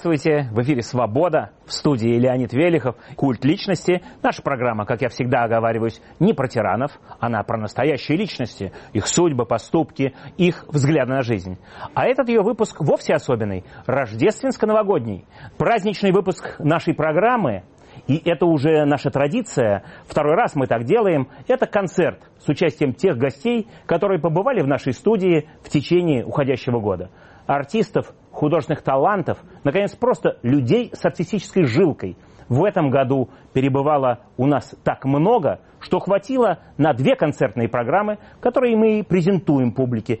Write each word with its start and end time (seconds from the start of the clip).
Здравствуйте, 0.00 0.48
в 0.50 0.62
эфире 0.62 0.80
«Свобода», 0.80 1.50
в 1.66 1.74
студии 1.74 2.18
Леонид 2.18 2.54
Велихов, 2.54 2.96
«Культ 3.16 3.44
личности». 3.44 4.00
Наша 4.22 4.40
программа, 4.40 4.86
как 4.86 5.02
я 5.02 5.10
всегда 5.10 5.44
оговариваюсь, 5.44 6.00
не 6.18 6.32
про 6.32 6.48
тиранов, 6.48 6.92
она 7.18 7.42
про 7.42 7.58
настоящие 7.58 8.16
личности, 8.16 8.72
их 8.94 9.06
судьбы, 9.06 9.44
поступки, 9.44 10.14
их 10.38 10.64
взгляды 10.68 11.10
на 11.10 11.20
жизнь. 11.20 11.58
А 11.92 12.06
этот 12.06 12.30
ее 12.30 12.40
выпуск 12.40 12.80
вовсе 12.80 13.12
особенный, 13.12 13.66
рождественско-новогодний. 13.84 15.26
Праздничный 15.58 16.12
выпуск 16.12 16.58
нашей 16.58 16.94
программы 16.94 17.64
и 18.06 18.22
это 18.24 18.46
уже 18.46 18.86
наша 18.86 19.10
традиция, 19.10 19.84
второй 20.06 20.34
раз 20.34 20.54
мы 20.54 20.66
так 20.66 20.84
делаем, 20.84 21.28
это 21.46 21.66
концерт 21.66 22.20
с 22.38 22.48
участием 22.48 22.94
тех 22.94 23.18
гостей, 23.18 23.68
которые 23.84 24.18
побывали 24.18 24.62
в 24.62 24.66
нашей 24.66 24.94
студии 24.94 25.50
в 25.62 25.68
течение 25.68 26.24
уходящего 26.24 26.80
года. 26.80 27.10
Артистов, 27.46 28.14
художественных 28.40 28.82
талантов, 28.82 29.38
наконец, 29.64 29.94
просто 29.94 30.38
людей 30.42 30.90
с 30.94 31.04
артистической 31.04 31.64
жилкой. 31.64 32.16
В 32.48 32.64
этом 32.64 32.88
году 32.90 33.28
перебывало 33.52 34.20
у 34.38 34.46
нас 34.46 34.74
так 34.82 35.04
много, 35.04 35.60
что 35.78 36.00
хватило 36.00 36.58
на 36.78 36.94
две 36.94 37.16
концертные 37.16 37.68
программы, 37.68 38.18
которые 38.40 38.76
мы 38.76 39.04
презентуем 39.04 39.72
публике. 39.72 40.20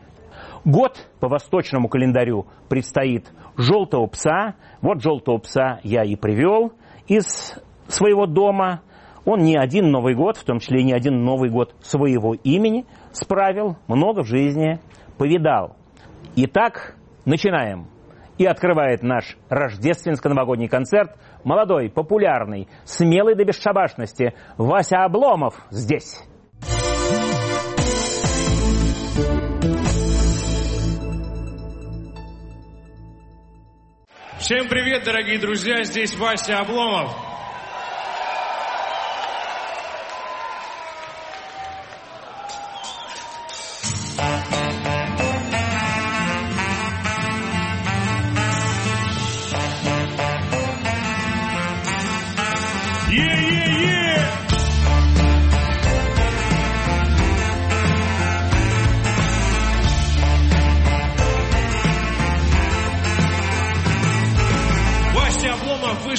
Год 0.64 1.08
по 1.18 1.28
восточному 1.28 1.88
календарю 1.88 2.46
предстоит 2.68 3.32
«Желтого 3.56 4.06
пса». 4.06 4.54
Вот 4.82 5.02
«Желтого 5.02 5.38
пса» 5.38 5.80
я 5.82 6.04
и 6.04 6.14
привел 6.14 6.72
из 7.08 7.54
своего 7.88 8.26
дома. 8.26 8.82
Он 9.24 9.40
не 9.40 9.56
один 9.56 9.90
Новый 9.90 10.14
год, 10.14 10.36
в 10.36 10.44
том 10.44 10.58
числе 10.58 10.80
и 10.82 10.84
не 10.84 10.92
один 10.92 11.24
Новый 11.24 11.50
год 11.50 11.74
своего 11.80 12.34
имени, 12.34 12.84
справил, 13.12 13.76
много 13.88 14.22
в 14.22 14.26
жизни 14.26 14.78
повидал. 15.16 15.76
Итак, 16.36 16.96
начинаем 17.24 17.86
и 18.40 18.46
открывает 18.46 19.02
наш 19.02 19.36
рождественско-новогодний 19.50 20.66
концерт 20.66 21.14
молодой, 21.44 21.90
популярный, 21.90 22.68
смелый 22.84 23.34
до 23.34 23.44
бесшабашности 23.44 24.32
Вася 24.56 25.04
Обломов 25.04 25.54
здесь. 25.68 26.24
Всем 34.38 34.68
привет, 34.70 35.04
дорогие 35.04 35.38
друзья, 35.38 35.82
здесь 35.82 36.16
Вася 36.16 36.60
Обломов. 36.60 37.29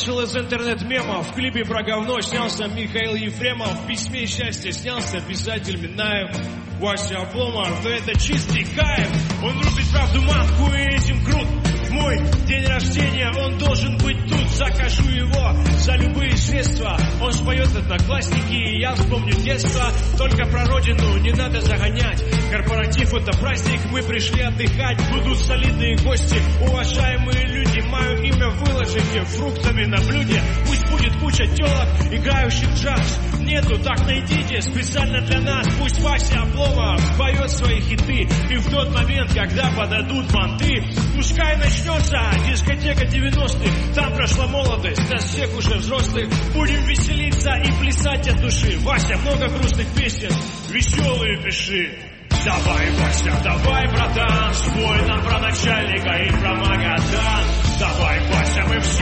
Вышел 0.01 0.19
из 0.21 0.35
интернет-мемов. 0.35 1.29
В 1.29 1.33
клипе 1.33 1.63
про 1.63 1.83
говно 1.83 2.19
снялся 2.21 2.67
Михаил 2.67 3.13
Ефремов. 3.13 3.83
В 3.83 3.87
письме 3.87 4.25
счастья 4.25 4.71
снялся 4.71 5.21
писатель 5.21 5.77
Минаев. 5.77 6.35
Вася 6.79 7.19
Обломов, 7.19 7.85
это 7.85 8.19
чистый 8.19 8.65
кайф. 8.75 9.09
Он 9.43 9.53
рубит 9.61 9.87
правду 9.91 10.21
матку 10.21 10.73
и 10.73 10.95
этим 10.95 11.23
крут. 11.23 11.70
Мой 11.91 12.17
день 12.47 12.65
рождения, 12.65 13.29
он 13.37 13.57
должен 13.57 13.97
быть 13.97 14.17
тут. 14.27 14.49
Закажу 14.51 15.09
его 15.09 15.55
за 15.79 15.93
любые 15.95 16.37
средства. 16.37 16.97
Он 17.21 17.33
споет 17.33 17.75
одноклассники, 17.75 18.53
и 18.53 18.79
я 18.79 18.95
вспомню 18.95 19.33
детство. 19.33 19.83
Только 20.17 20.45
про 20.45 20.65
родину 20.65 21.17
не 21.17 21.31
надо 21.31 21.61
загонять. 21.61 22.23
Корпоратив 22.49 23.13
это 23.13 23.31
праздник, 23.37 23.81
мы 23.91 24.01
пришли 24.03 24.41
отдыхать. 24.41 24.99
Будут 25.11 25.39
солидные 25.39 25.97
гости, 25.97 26.37
уважаемые 26.61 27.45
люди. 27.47 27.81
Мое 27.81 28.21
имя 28.23 28.49
выложите 28.49 29.21
фруктами 29.23 29.85
на 29.85 29.97
блюде. 29.97 30.41
Пусть 30.65 30.90
будет 31.01 31.15
куча 31.19 31.47
телок, 31.55 31.87
играющих 32.11 32.69
джаз. 32.75 33.19
Нету, 33.39 33.77
так 33.79 34.05
найдите, 34.05 34.61
специально 34.61 35.21
для 35.21 35.39
нас. 35.41 35.67
Пусть 35.79 35.99
Вася 36.01 36.41
Обломов 36.41 37.01
поет 37.17 37.49
свои 37.49 37.81
хиты. 37.81 38.27
И 38.49 38.57
в 38.57 38.69
тот 38.69 38.93
момент, 38.93 39.33
когда 39.33 39.71
подадут 39.71 40.31
манты, 40.33 40.83
пускай 41.15 41.57
начнет 41.57 41.81
начнется 41.91 42.19
дискотека 42.47 43.05
90-х 43.05 43.93
Там 43.95 44.13
прошла 44.13 44.47
молодость, 44.47 45.09
нас 45.09 45.23
всех 45.23 45.55
уже 45.57 45.75
взрослых 45.75 46.29
Будем 46.53 46.85
веселиться 46.85 47.51
и 47.55 47.71
плясать 47.79 48.27
от 48.27 48.41
души 48.41 48.77
Вася, 48.79 49.17
много 49.17 49.47
грустных 49.47 49.87
песен, 49.95 50.31
веселые 50.69 51.41
пиши 51.43 51.97
Давай, 52.43 52.89
Вася, 52.91 53.39
давай, 53.43 53.87
братан, 53.89 54.53
спой 54.53 55.07
нам 55.07 55.21
про 55.21 55.39
начальника 55.39 56.15
и 56.15 56.29
про 56.39 56.55
Магадан. 56.55 57.45
Давай, 57.79 58.19
Вася, 58.31 58.63
мы 58.67 58.79
все 58.79 59.00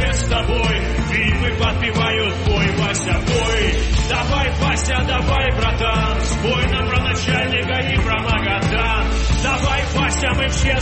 Вася, 10.59 10.81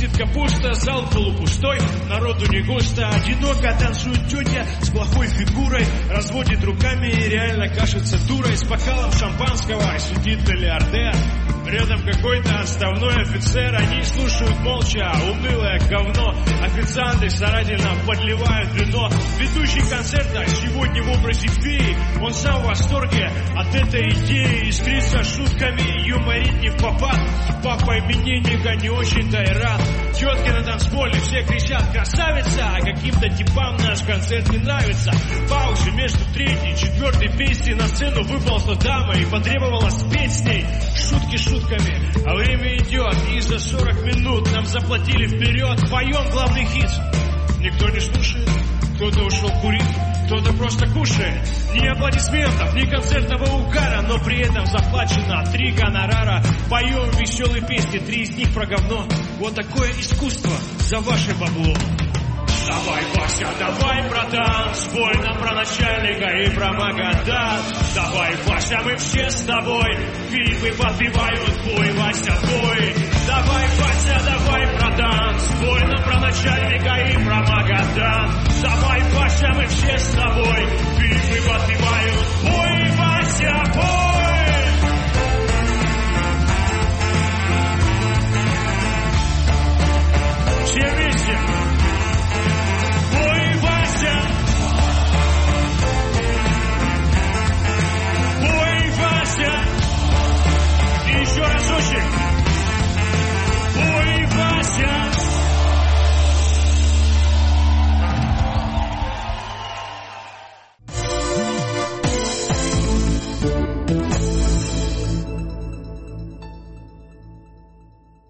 бороде 0.00 0.06
висит 0.06 0.16
капуста, 0.16 0.74
зал 0.74 1.08
полупустой, 1.10 1.78
народу 2.08 2.46
не 2.50 2.62
густо, 2.62 3.08
одиноко 3.08 3.76
танцует 3.78 4.28
тетя 4.28 4.66
с 4.80 4.90
плохой 4.90 5.26
фигурой, 5.28 5.84
разводит 6.10 6.64
руками 6.64 7.08
и 7.08 7.28
реально 7.28 7.68
кажется 7.68 8.18
дурой, 8.26 8.56
с 8.56 8.64
бокалом 8.64 9.12
шампанского 9.12 9.98
сидит 9.98 10.48
миллиардер, 10.48 11.14
Рядом 11.70 12.02
какой-то 12.02 12.58
отставной 12.58 13.22
офицер, 13.22 13.72
они 13.76 14.02
слушают 14.02 14.58
молча, 14.58 15.12
унылое 15.30 15.78
говно. 15.88 16.34
Официанты 16.62 17.30
старательно 17.30 17.90
подливают 18.04 18.74
вино. 18.74 19.08
Ведущий 19.38 19.88
концерта 19.88 20.44
сегодня 20.48 21.00
в 21.04 21.18
образе 21.18 21.46
феи. 21.46 21.96
Он 22.20 22.32
сам 22.34 22.62
в 22.62 22.66
восторге 22.66 23.30
от 23.54 23.72
этой 23.72 24.08
идеи. 24.08 24.68
Искрится 24.68 25.22
шутками, 25.22 26.08
юморит 26.08 26.60
не 26.60 26.70
в 26.70 26.82
попад. 26.82 27.20
Папа 27.62 28.00
именинника 28.00 28.74
не 28.74 28.90
очень-то 28.90 29.40
и 29.40 29.52
рад. 29.54 29.80
Тетки 30.14 30.48
на 30.48 30.62
танцполе 30.62 31.20
все 31.20 31.42
кричат 31.42 31.90
красавица, 31.92 32.64
а 32.74 32.80
каким-то 32.80 33.28
типам 33.30 33.76
наш 33.78 34.02
концерт 34.02 34.48
не 34.50 34.58
нравится. 34.58 35.12
В 35.12 35.48
паузе 35.48 35.90
между 35.92 36.24
третьей 36.34 36.72
и 36.72 36.76
четвертой 36.76 37.28
песней 37.36 37.74
на 37.74 37.88
сцену 37.88 38.22
выползла 38.24 38.76
дама 38.76 39.14
и 39.14 39.24
потребовала 39.24 39.88
спеть 39.90 40.32
с 40.32 40.40
ней 40.42 40.66
шутки 40.96 41.36
шутками. 41.36 42.26
А 42.26 42.34
время 42.34 42.76
идет, 42.76 43.16
и 43.34 43.40
за 43.40 43.58
40 43.58 44.04
минут 44.04 44.52
нам 44.52 44.64
заплатили 44.66 45.26
вперед. 45.26 45.90
Поем 45.90 46.30
главный 46.30 46.64
хит. 46.66 46.90
Никто 47.60 47.88
не 47.90 48.00
слушает, 48.00 48.48
кто-то 48.96 49.22
ушел 49.22 49.50
курить, 49.60 49.82
кто-то 50.26 50.52
просто 50.54 50.86
кушает. 50.88 51.40
Ни 51.74 51.86
аплодисментов, 51.86 52.74
ни 52.74 52.86
концертного 52.86 53.44
угара, 53.44 54.02
но 54.02 54.18
при 54.18 54.40
этом 54.40 54.64
заплачено 54.66 55.44
три 55.52 55.72
гонорара. 55.72 56.42
Поем 56.68 57.10
веселые 57.18 57.62
песни, 57.66 57.98
три 57.98 58.22
из 58.22 58.36
них 58.36 58.52
про 58.54 58.66
говно. 58.66 59.06
Вот 59.40 59.54
такое 59.54 59.90
искусство 59.92 60.52
за 60.80 61.00
ваше 61.00 61.34
бабло. 61.36 61.74
Давай, 62.68 63.02
Вася, 63.16 63.48
давай, 63.58 64.08
братан, 64.10 64.74
спой 64.74 65.14
нам 65.24 65.38
про 65.38 65.54
начальника 65.54 66.28
и 66.28 66.50
про 66.54 66.70
Магадан. 66.74 67.60
Давай, 67.94 68.36
Вася, 68.46 68.80
мы 68.84 68.96
все 68.98 69.30
с 69.30 69.42
тобой, 69.44 69.96
фильмы 70.28 70.72
подпевают, 70.72 71.58
бой, 71.64 71.90
Вася, 71.92 72.34
бой. 72.42 72.94
Давай, 73.26 73.66
Вася, 73.78 74.22
давай, 74.26 74.76
братан, 74.76 75.38
спой 75.40 75.80
нам 75.86 76.02
про 76.04 76.20
начальника 76.20 76.96
и 76.96 77.24
про 77.24 77.36
Магадан. 77.36 78.30
Давай, 78.60 79.00
Вася, 79.14 79.48
мы 79.56 79.66
все 79.68 79.98
с 79.98 80.10
тобой, 80.10 80.66
фильмы 80.98 81.48
подпевают, 81.48 82.14
бой, 82.42 82.90
Вася, 82.98 83.72
бой. 83.74 83.99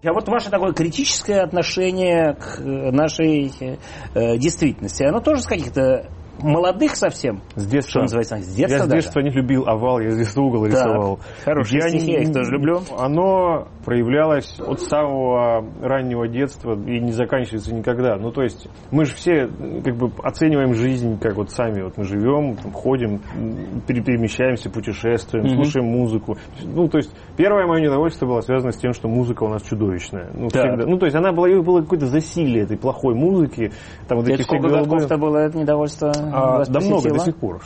А 0.03 0.13
вот 0.13 0.27
ваше 0.27 0.49
такое 0.49 0.73
критическое 0.73 1.41
отношение 1.41 2.33
к 2.33 2.59
э, 2.59 2.91
нашей 2.91 3.51
э, 3.59 4.37
действительности, 4.37 5.03
оно 5.03 5.19
тоже 5.19 5.43
с 5.43 5.45
каких-то 5.45 6.09
молодых 6.43 6.95
совсем. 6.95 7.41
С 7.55 7.65
детства. 7.67 7.91
Что 7.91 8.01
называется, 8.01 8.37
с 8.37 8.47
детства 8.55 8.77
Я 8.77 8.83
с 8.83 8.87
даже. 8.87 9.01
детства 9.01 9.19
не 9.21 9.29
любил 9.31 9.63
овал, 9.67 9.99
я 9.99 10.11
с 10.11 10.17
детства 10.17 10.41
угол 10.41 10.65
рисовал. 10.65 11.19
Хорошие 11.43 11.81
стихи, 11.81 12.11
я 12.11 12.21
их 12.21 12.33
тоже 12.33 12.51
люблю. 12.51 12.81
Оно 12.97 13.67
проявлялось 13.85 14.59
от 14.59 14.79
самого 14.81 15.65
раннего 15.81 16.27
детства 16.27 16.73
и 16.73 16.99
не 16.99 17.11
заканчивается 17.11 17.73
никогда. 17.73 18.15
Ну, 18.17 18.31
то 18.31 18.41
есть, 18.43 18.67
мы 18.91 19.05
же 19.05 19.15
все 19.15 19.47
как 19.83 19.95
бы 19.97 20.11
оцениваем 20.23 20.73
жизнь, 20.73 21.19
как 21.19 21.35
вот 21.35 21.51
сами. 21.51 21.81
Вот 21.83 21.97
мы 21.97 22.03
живем, 22.03 22.55
там, 22.57 22.71
ходим, 22.71 23.21
перемещаемся, 23.87 24.69
путешествуем, 24.69 25.45
Мгм. 25.45 25.55
слушаем 25.55 25.87
музыку. 25.87 26.37
Ну, 26.63 26.87
то 26.87 26.97
есть, 26.97 27.11
первое 27.37 27.65
мое 27.67 27.81
недовольство 27.81 28.25
было 28.25 28.41
связано 28.41 28.71
с 28.71 28.77
тем, 28.77 28.93
что 28.93 29.07
музыка 29.07 29.43
у 29.43 29.49
нас 29.49 29.61
чудовищная. 29.63 30.29
Ну, 30.33 30.47
Так. 30.49 30.61
всегда. 30.63 30.85
Ну, 30.85 30.97
то 30.97 31.05
есть, 31.05 31.15
она 31.15 31.31
была, 31.31 31.47
было 31.61 31.81
какое-то 31.81 32.05
засилие 32.05 32.63
этой 32.63 32.77
плохой 32.77 33.15
музыки. 33.15 33.71
Там 34.07 34.17
вот 34.19 34.25
Это 34.27 34.33
эти 34.35 34.41
все 34.41 34.43
сколько 34.47 34.67
голубые- 34.67 34.89
годков-то 34.89 35.17
было 35.17 35.37
это 35.37 35.57
недовольство 35.57 36.11
А, 36.33 36.63
да 36.65 36.79
много 36.79 37.09
до 37.09 37.19
сих 37.19 37.35
пор. 37.35 37.61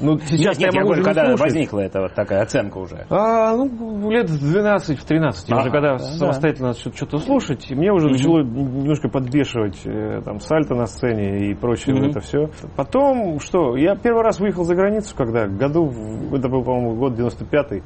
Ну, 0.00 0.18
сейчас 0.18 0.58
Нет, 0.58 0.58
нет, 0.58 0.74
я 0.74 0.80
могу 0.80 0.88
говорю, 0.88 1.04
когда 1.04 1.26
слушать. 1.26 1.40
возникла 1.40 1.80
эта 1.80 2.00
вот 2.00 2.14
такая 2.14 2.42
оценка 2.42 2.78
уже. 2.78 3.06
А, 3.10 3.56
ну, 3.56 4.10
лет 4.10 4.28
в 4.28 4.38
12, 4.38 4.98
в 4.98 5.04
13, 5.04 5.50
Ага, 5.50 5.60
уже 5.60 5.70
когда 5.70 5.92
да, 5.92 5.98
самостоятельно 5.98 6.68
начал 6.68 6.92
что-то 6.92 7.18
слушать, 7.18 7.70
и 7.70 7.74
мне 7.74 7.92
уже 7.92 8.06
Мгм. 8.06 8.12
начало 8.12 8.38
немножко 8.42 9.08
подбешивать 9.08 9.80
э, 9.84 10.20
там 10.24 10.40
сальто 10.40 10.74
на 10.74 10.86
сцене 10.86 11.50
и 11.50 11.54
прочее 11.54 11.94
вот 11.96 12.10
это 12.10 12.20
все. 12.20 12.48
Потом, 12.76 13.38
что, 13.40 13.76
я 13.76 13.94
первый 13.96 14.22
раз 14.22 14.40
выехал 14.40 14.64
за 14.64 14.74
границу, 14.74 15.14
когда, 15.16 15.46
году, 15.46 15.90
это 16.32 16.48
был, 16.48 16.62
по-моему, 16.64 16.96
год 16.96 17.12
95-й, 17.18 17.82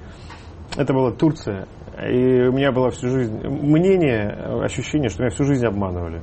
это 0.77 0.93
была 0.93 1.13
Турция, 1.13 1.67
и 2.07 2.49
у 2.49 2.53
меня 2.53 2.73
было 2.73 2.91
всю 2.91 3.09
жизнь 3.09 3.39
мнение, 3.47 4.29
ощущение, 4.63 5.09
что 5.09 5.23
меня 5.23 5.31
всю 5.31 5.45
жизнь 5.45 5.65
обманывали. 5.67 6.23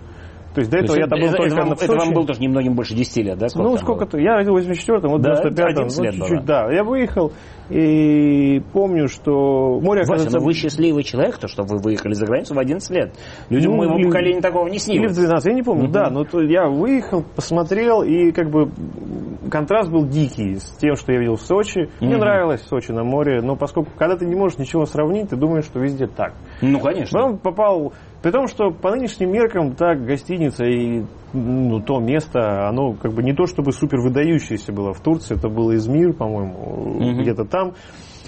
То 0.54 0.60
есть 0.60 0.70
до 0.72 0.78
этого 0.78 0.96
То 0.96 1.02
я 1.02 1.08
там 1.08 1.20
был 1.20 1.28
только 1.30 1.44
это 1.56 1.76
в 1.76 1.82
это 1.82 1.96
вам 1.96 2.14
был 2.14 2.26
тоже 2.26 2.40
немногим 2.42 2.76
больше 2.76 2.94
10 2.96 3.18
лет, 3.26 3.38
да? 3.38 3.48
Ну, 3.56 3.64
там 3.64 3.78
сколько-то. 3.78 4.20
Я 4.20 4.36
родился 4.36 4.68
в 4.68 4.72
84-м, 4.72 5.10
вот 5.12 5.20
в 5.20 5.24
Да, 5.24 5.34
95-м. 5.34 5.68
11 5.68 5.98
вот 5.98 6.04
лет 6.06 6.14
чуть-чуть, 6.14 6.38
было. 6.38 6.46
да. 6.46 6.72
Я 6.72 6.84
выехал 6.84 7.32
и 7.70 8.62
помню, 8.74 9.08
что 9.08 9.80
море, 9.82 10.02
Вася, 10.02 10.14
оказывается, 10.14 10.40
ну 10.40 10.46
вы 10.46 10.54
счастливый 10.54 11.04
человек, 11.04 11.38
то, 11.38 11.48
что 11.48 11.64
вы 11.64 11.78
выехали 11.80 12.14
за 12.14 12.26
границу 12.26 12.54
в 12.54 12.60
11 12.60 12.90
лет. 12.92 13.14
Людям 13.50 13.72
Ну, 13.72 13.78
моего 13.78 13.98
поколения 14.10 14.42
такого 14.42 14.66
не 14.68 14.74
Или 14.74 14.78
в 14.78 14.82
снилось. 14.82 15.18
12, 15.18 15.46
я 15.48 15.54
не 15.54 15.64
помню, 15.64 15.88
да, 15.90 16.10
но 16.10 16.24
то 16.24 16.42
я 16.42 16.68
выехал, 16.68 17.24
посмотрел, 17.36 18.04
и 18.04 18.32
как 18.32 18.50
бы 18.50 18.70
контраст 19.50 19.90
был 19.90 20.06
дикий 20.06 20.56
с 20.56 20.70
тем, 20.78 20.96
что 20.96 21.14
я 21.14 21.20
видел 21.20 21.36
в 21.36 21.42
Сочи. 21.42 21.90
Мне 22.00 22.18
нравилось 22.18 22.62
Сочи 22.68 22.92
на 22.92 23.04
море, 23.04 23.42
но 23.42 23.56
поскольку, 23.56 23.92
когда 23.98 24.18
ты 24.18 24.26
не 24.26 24.36
можешь 24.36 24.58
ничего 24.58 24.86
сравнить, 24.86 25.30
ты 25.30 25.36
думаешь, 25.36 25.66
что 25.66 25.80
везде 25.80 26.08
так. 26.08 26.34
Ну, 26.62 26.80
конечно. 26.80 27.20
Потом 27.20 27.38
попал, 27.38 27.94
при 28.24 28.32
том, 28.32 28.48
что 28.48 28.72
по 28.72 28.90
нынешним 28.92 29.34
меркам 29.34 29.76
так 29.76 30.06
гостиница 30.06 30.64
и 30.64 31.04
ну, 31.34 31.82
то 31.82 32.00
место, 32.00 32.70
оно 32.70 32.94
как 32.94 33.12
бы 33.14 33.22
не 33.22 33.34
то 33.34 33.46
чтобы 33.48 33.74
супер 33.74 34.00
выдающееся 34.00 34.72
было 34.72 34.94
в 34.94 35.02
Турции, 35.02 35.36
это 35.36 35.50
был 35.50 35.74
Измир, 35.76 36.14
по-моему, 36.14 37.02
Мгм. 37.02 37.22
где-то 37.22 37.44
там. 37.44 37.74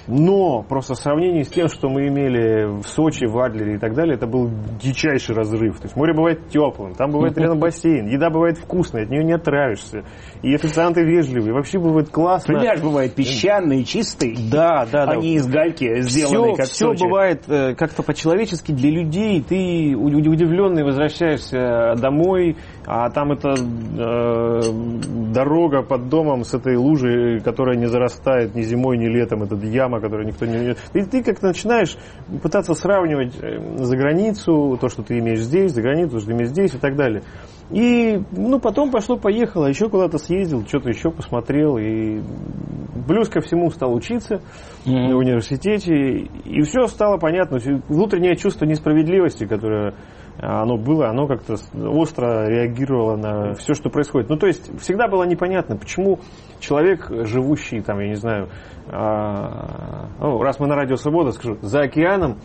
Но 0.07 0.62
просто 0.62 0.94
в 0.94 0.98
сравнении 0.98 1.44
с 1.44 1.50
тем, 1.50 1.68
что 1.68 1.90
мы 1.90 2.07
имели 2.07 2.66
в 2.66 2.84
Сочи, 2.88 3.25
в 3.25 3.38
Адлере 3.40 3.75
и 3.75 3.78
так 3.78 3.94
далее, 3.96 4.16
это 4.16 4.28
был 4.28 4.50
дичайший 4.81 5.36
разрыв. 5.36 5.78
То 5.78 5.84
есть 5.86 5.96
море 5.96 6.13
бывает 6.13 6.50
теплым, 6.50 6.94
там 6.94 7.12
бывает 7.12 7.38
рядом 7.38 7.60
бассейн, 7.60 8.07
еда 8.07 8.30
бывает 8.30 8.57
вкусная, 8.57 9.04
от 9.04 9.10
нее 9.10 9.24
не 9.24 9.34
отравишься. 9.34 10.04
И 10.44 10.54
официанты 10.54 11.04
вежливые, 11.04 11.54
вообще 11.54 11.80
бывает 11.80 12.10
классно. 12.10 12.60
Пляж 12.60 12.81
бывает 12.81 13.16
песчаный, 13.16 13.84
чистый, 13.84 14.36
Да, 14.52 14.86
да, 14.92 15.06
да. 15.06 15.12
а 15.13 15.16
не 15.16 15.36
из 15.36 15.48
гальки 15.48 16.02
сделанный, 16.02 16.54
все, 16.54 16.56
как 16.56 16.66
все 16.66 16.86
Сочи. 16.88 17.04
бывает 17.04 17.44
э, 17.48 17.74
как-то 17.75 18.04
по-человечески 18.04 18.72
для 18.72 18.92
людей. 18.92 19.42
Ты 19.42 19.96
удивленный 19.96 20.84
возвращаешься 20.84 21.96
домой, 22.00 22.58
а 22.86 23.10
там 23.10 23.31
эта 23.31 23.56
э, 23.56 24.62
дорога 25.34 25.81
под 25.81 26.10
домом 26.10 26.44
с 26.44 26.54
этой 26.54 26.75
лужей, 26.78 27.40
которая 27.40 27.75
не 27.78 27.88
зарастает 27.88 28.56
ни 28.56 28.62
зимой, 28.62 28.98
ни 28.98 29.08
летом, 29.08 29.44
эта 29.44 29.56
яма, 29.56 29.95
которую 30.00 30.28
никто 30.28 30.46
не... 30.46 30.76
И 30.94 31.06
ты 31.06 31.24
как-то 31.24 31.48
начинаешь 31.48 31.98
пытаться 32.42 32.74
сравнивать 32.74 33.36
э, 33.42 33.78
за 33.78 33.98
границу, 33.98 34.78
то, 34.80 34.90
что 34.90 35.04
ты 35.04 35.20
имеешь 35.20 35.42
здесь, 35.42 35.72
за 35.72 35.82
границу, 35.82 36.12
то, 36.12 36.20
что 36.20 36.28
ты 36.30 36.34
имеешь 36.34 36.50
здесь 36.50 36.74
и 36.74 36.78
так 36.78 36.96
далее. 36.96 37.24
И, 37.72 38.22
ну, 38.32 38.60
потом 38.60 38.92
пошло-поехало, 38.92 39.66
еще 39.66 39.90
куда-то 39.90 40.18
съездил, 40.18 40.66
что-то 40.68 40.90
еще 40.90 41.10
посмотрел, 41.10 41.78
и 41.78 42.22
плюс 43.08 43.30
ко 43.30 43.42
всему 43.42 43.70
стал 43.72 43.94
учиться 43.94 44.42
Мгм. 44.86 45.14
в 45.14 45.18
университете, 45.18 45.96
и 45.96 46.62
все 46.62 46.88
стало 46.88 47.18
понятно. 47.18 47.58
Внутреннее 47.90 48.36
чувство 48.36 48.66
несправедливости, 48.66 49.46
которое 49.46 49.96
оно 50.38 50.78
было, 50.78 51.10
оно 51.10 51.28
как-то 51.28 51.56
остро 51.74 52.48
реагировало 52.48 53.16
на 53.16 53.54
все, 53.54 53.74
что 53.74 53.90
происходит. 53.90 54.30
Ну, 54.30 54.38
то 54.38 54.48
есть, 54.48 54.70
всегда 54.82 55.08
было 55.08 55.24
непонятно, 55.24 55.78
почему 55.78 56.20
человек, 56.60 57.10
живущий, 57.10 57.82
там, 57.82 58.00
я 58.00 58.10
не 58.10 58.15
знаю, 58.15 58.50
а, 58.88 60.08
ну, 60.20 60.42
раз 60.42 60.60
мы 60.60 60.68
на 60.68 60.75
радио 60.75 60.96
Свобода, 60.98 61.32
скажу, 61.32 61.58
за 61.62 61.82
океаном, 61.82 62.38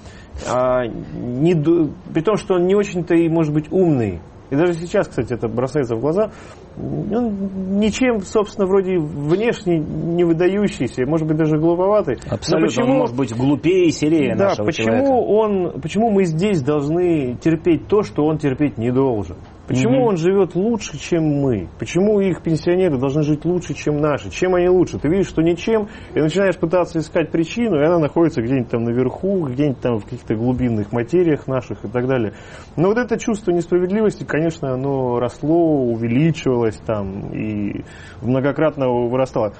а, 0.48 0.86
не, 0.86 1.54
при 1.54 2.22
том, 2.22 2.36
что 2.36 2.54
он 2.54 2.66
не 2.66 2.74
очень-то 2.74 3.14
и, 3.14 3.28
может 3.28 3.52
быть, 3.52 3.70
умный, 3.72 4.20
и 4.50 4.56
даже 4.56 4.74
сейчас, 4.74 5.08
кстати, 5.08 5.32
это 5.32 5.48
бросается 5.48 5.96
в 5.96 6.00
глаза, 6.00 6.30
он 6.76 7.78
ничем, 7.78 8.20
собственно, 8.20 8.66
вроде 8.66 8.98
внешне 8.98 9.78
не 9.78 10.24
выдающийся, 10.24 11.04
может 11.06 11.26
быть, 11.26 11.36
даже 11.36 11.58
глуповатый. 11.58 12.18
Но 12.28 12.34
Абсолютно, 12.34 12.66
почему- 12.68 12.92
он 12.92 12.98
может 12.98 13.16
быть 13.16 13.36
глупее 13.36 13.86
и 13.86 13.90
серее 13.90 14.34
да, 14.36 14.48
нашего 14.48 14.66
почему 14.66 14.86
человека. 14.86 15.12
он, 15.12 15.80
почему 15.80 16.10
мы 16.10 16.24
здесь 16.24 16.62
должны 16.62 17.36
терпеть 17.40 17.86
то, 17.88 18.02
что 18.02 18.24
он 18.24 18.38
терпеть 18.38 18.78
не 18.78 18.90
должен? 18.90 19.36
Почему 19.70 19.98
Мгм. 19.98 20.02
он 20.08 20.16
живет 20.16 20.56
лучше, 20.56 20.98
чем 20.98 21.22
мы? 21.22 21.68
Почему 21.78 22.18
их 22.18 22.42
пенсионеры 22.42 22.98
должны 22.98 23.22
жить 23.22 23.44
лучше, 23.44 23.72
чем 23.72 23.98
наши? 23.98 24.28
Чем 24.28 24.56
они 24.56 24.68
лучше? 24.68 24.98
Ты 24.98 25.08
видишь, 25.08 25.28
что 25.28 25.42
ничем, 25.42 25.86
и 26.12 26.20
начинаешь 26.20 26.58
пытаться 26.58 26.98
искать 26.98 27.30
причину, 27.30 27.76
и 27.80 27.84
она 27.84 28.00
находится 28.00 28.42
где-нибудь 28.42 28.68
там 28.68 28.82
наверху, 28.82 29.46
где-нибудь 29.46 29.80
там 29.80 29.98
в 29.98 30.04
каких-то 30.06 30.34
глубинных 30.34 30.90
материях 30.90 31.46
наших 31.46 31.84
и 31.84 31.88
так 31.88 32.08
далее. 32.08 32.32
Но 32.76 32.88
вот 32.88 32.98
это 32.98 33.16
чувство 33.16 33.52
несправедливости, 33.52 34.24
конечно, 34.24 34.74
оно 34.74 35.20
росло, 35.20 35.84
увеличивалось 35.84 36.78
там 36.84 37.32
и 37.32 37.84
многократно 38.22 38.88
вырастало. 38.88 39.52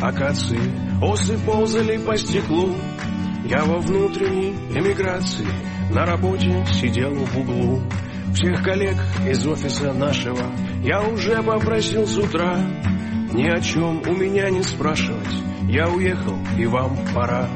Акации, 0.00 0.60
осы 1.02 1.38
ползали 1.38 1.96
по 1.98 2.16
стеклу. 2.16 2.74
Я 3.44 3.64
во 3.64 3.78
внутренней 3.78 4.50
эмиграции, 4.74 5.46
на 5.90 6.04
работе 6.04 6.64
сидел 6.72 7.14
в 7.14 7.38
углу. 7.38 7.82
Всех 8.34 8.62
коллег 8.62 8.96
из 9.26 9.46
офиса 9.46 9.92
нашего 9.92 10.42
я 10.82 11.00
уже 11.02 11.42
попросил 11.42 12.06
с 12.06 12.18
утра 12.18 12.58
Ни 13.32 13.48
о 13.48 13.60
чем 13.60 14.02
у 14.06 14.12
меня 14.12 14.50
не 14.50 14.62
спрашивать, 14.62 15.34
я 15.70 15.88
уехал 15.88 16.36
и 16.58 16.66
вам 16.66 16.98
пора. 17.14 17.48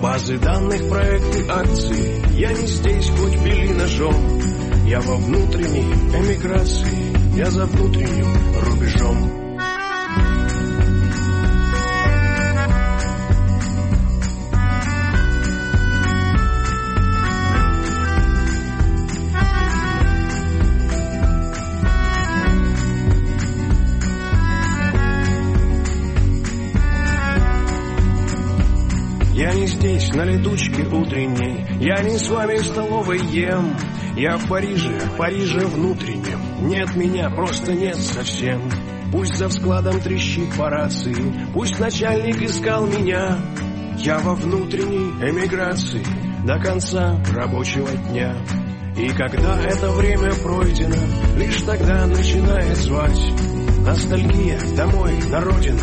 Базы 0.00 0.38
данных, 0.38 0.88
проекты, 0.88 1.46
акции, 1.48 2.38
я 2.38 2.52
не 2.52 2.66
здесь, 2.66 3.10
хоть 3.10 3.38
бели 3.42 3.72
ножом. 3.72 4.14
Я 4.86 5.00
во 5.00 5.16
внутренней 5.16 5.92
эмиграции, 6.14 7.36
я 7.36 7.50
за 7.50 7.66
внутренним 7.66 8.28
рубежом. 8.62 9.45
На 30.16 30.24
летучке 30.24 30.82
утренней, 30.82 31.66
я 31.78 32.02
не 32.02 32.16
с 32.16 32.28
вами 32.30 32.56
в 32.56 32.64
столовой 32.64 33.18
ем. 33.18 33.76
Я 34.16 34.38
в 34.38 34.48
Париже, 34.48 34.98
в 34.98 35.16
Париже 35.18 35.60
внутреннем, 35.66 36.40
нет 36.68 36.96
меня, 36.96 37.28
просто 37.28 37.74
нет 37.74 37.96
совсем. 37.96 38.62
Пусть 39.12 39.36
за 39.36 39.50
складом 39.50 40.00
трещит 40.00 40.48
по 40.56 40.70
рации, 40.70 41.14
пусть 41.52 41.78
начальник 41.78 42.40
искал 42.40 42.86
меня. 42.86 43.38
Я 43.98 44.18
во 44.20 44.34
внутренней 44.34 45.10
эмиграции 45.20 46.04
до 46.46 46.58
конца 46.60 47.20
рабочего 47.34 47.90
дня. 48.08 48.34
И 48.96 49.08
когда 49.10 49.60
это 49.60 49.90
время 49.90 50.32
пройдено, 50.32 50.96
лишь 51.36 51.60
тогда 51.60 52.06
начинает 52.06 52.76
звать 52.78 53.20
Ностальгия 53.80 54.58
домой, 54.74 55.12
на 55.30 55.40
родину, 55.42 55.78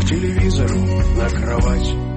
к 0.00 0.04
телевизору, 0.06 0.78
на 1.16 1.28
кровать 1.28 2.11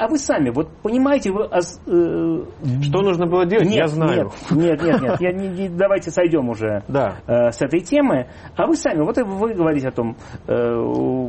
А 0.00 0.08
вы 0.08 0.16
сами, 0.18 0.48
вот 0.50 0.68
понимаете, 0.82 1.30
вы... 1.30 1.44
э, 1.44 1.60
Что 2.82 3.02
нужно 3.02 3.26
было 3.26 3.44
делать, 3.44 3.66
нет, 3.66 3.76
я 3.76 3.86
знаю. 3.88 4.30
Нет, 4.50 4.80
нет, 4.82 4.82
нет, 4.82 5.02
нет, 5.02 5.20
я 5.20 5.32
не- 5.32 5.48
не- 5.48 5.68
давайте 5.68 6.10
сойдем 6.10 6.48
уже 6.48 6.82
Да. 6.88 7.16
э, 7.26 7.50
с 7.50 7.60
этой 7.60 7.80
темы. 7.80 8.28
А 8.56 8.66
вы 8.66 8.76
сами, 8.76 9.02
вот 9.02 9.18
вы 9.18 9.52
говорите 9.54 9.88
о 9.88 9.92
том, 9.92 10.16
э, 10.46 10.74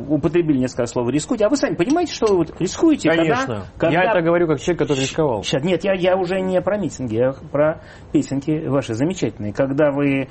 употребили 0.08 0.58
несколько 0.58 0.86
слов 0.86 1.10
рискуете, 1.10 1.44
а 1.44 1.48
вы 1.50 1.56
сами 1.56 1.74
понимаете, 1.74 2.14
что 2.14 2.26
вы 2.32 2.38
вот 2.38 2.60
рискуете, 2.60 3.10
когда- 3.10 3.22
Конечно. 3.24 3.62
когда... 3.76 4.02
Я 4.02 4.10
это 4.10 4.22
говорю 4.22 4.46
как 4.46 4.58
человек, 4.60 4.78
который 4.80 5.00
рисковал. 5.00 5.42
Сейчас, 5.42 5.62
нет, 5.62 5.84
я, 5.84 5.92
я 5.92 6.16
уже 6.16 6.40
не 6.40 6.60
про 6.62 6.78
митинги, 6.78 7.16
я 7.16 7.32
про 7.52 7.82
песенки 8.12 8.66
ваши 8.68 8.94
замечательные. 8.94 9.52
Когда 9.52 9.90
вы 9.90 10.28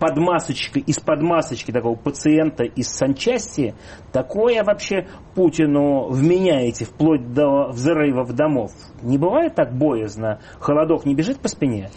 под 0.00 0.16
масочкой, 0.16 0.82
из-под 0.86 1.20
масочки 1.22 1.70
такого 1.70 1.94
пациента 1.94 2.64
из 2.64 2.88
санчасти, 2.88 3.74
такое 4.12 4.64
вообще 4.64 5.06
Путину 5.34 6.08
вменяете 6.08 6.86
вплоть 6.86 7.32
до 7.34 7.68
взрывов 7.68 8.34
домов. 8.34 8.72
Не 9.02 9.18
бывает 9.18 9.54
так 9.54 9.72
боязно? 9.76 10.40
Холодок 10.58 11.04
не 11.04 11.14
бежит 11.14 11.38
по 11.38 11.48
спине? 11.48 11.90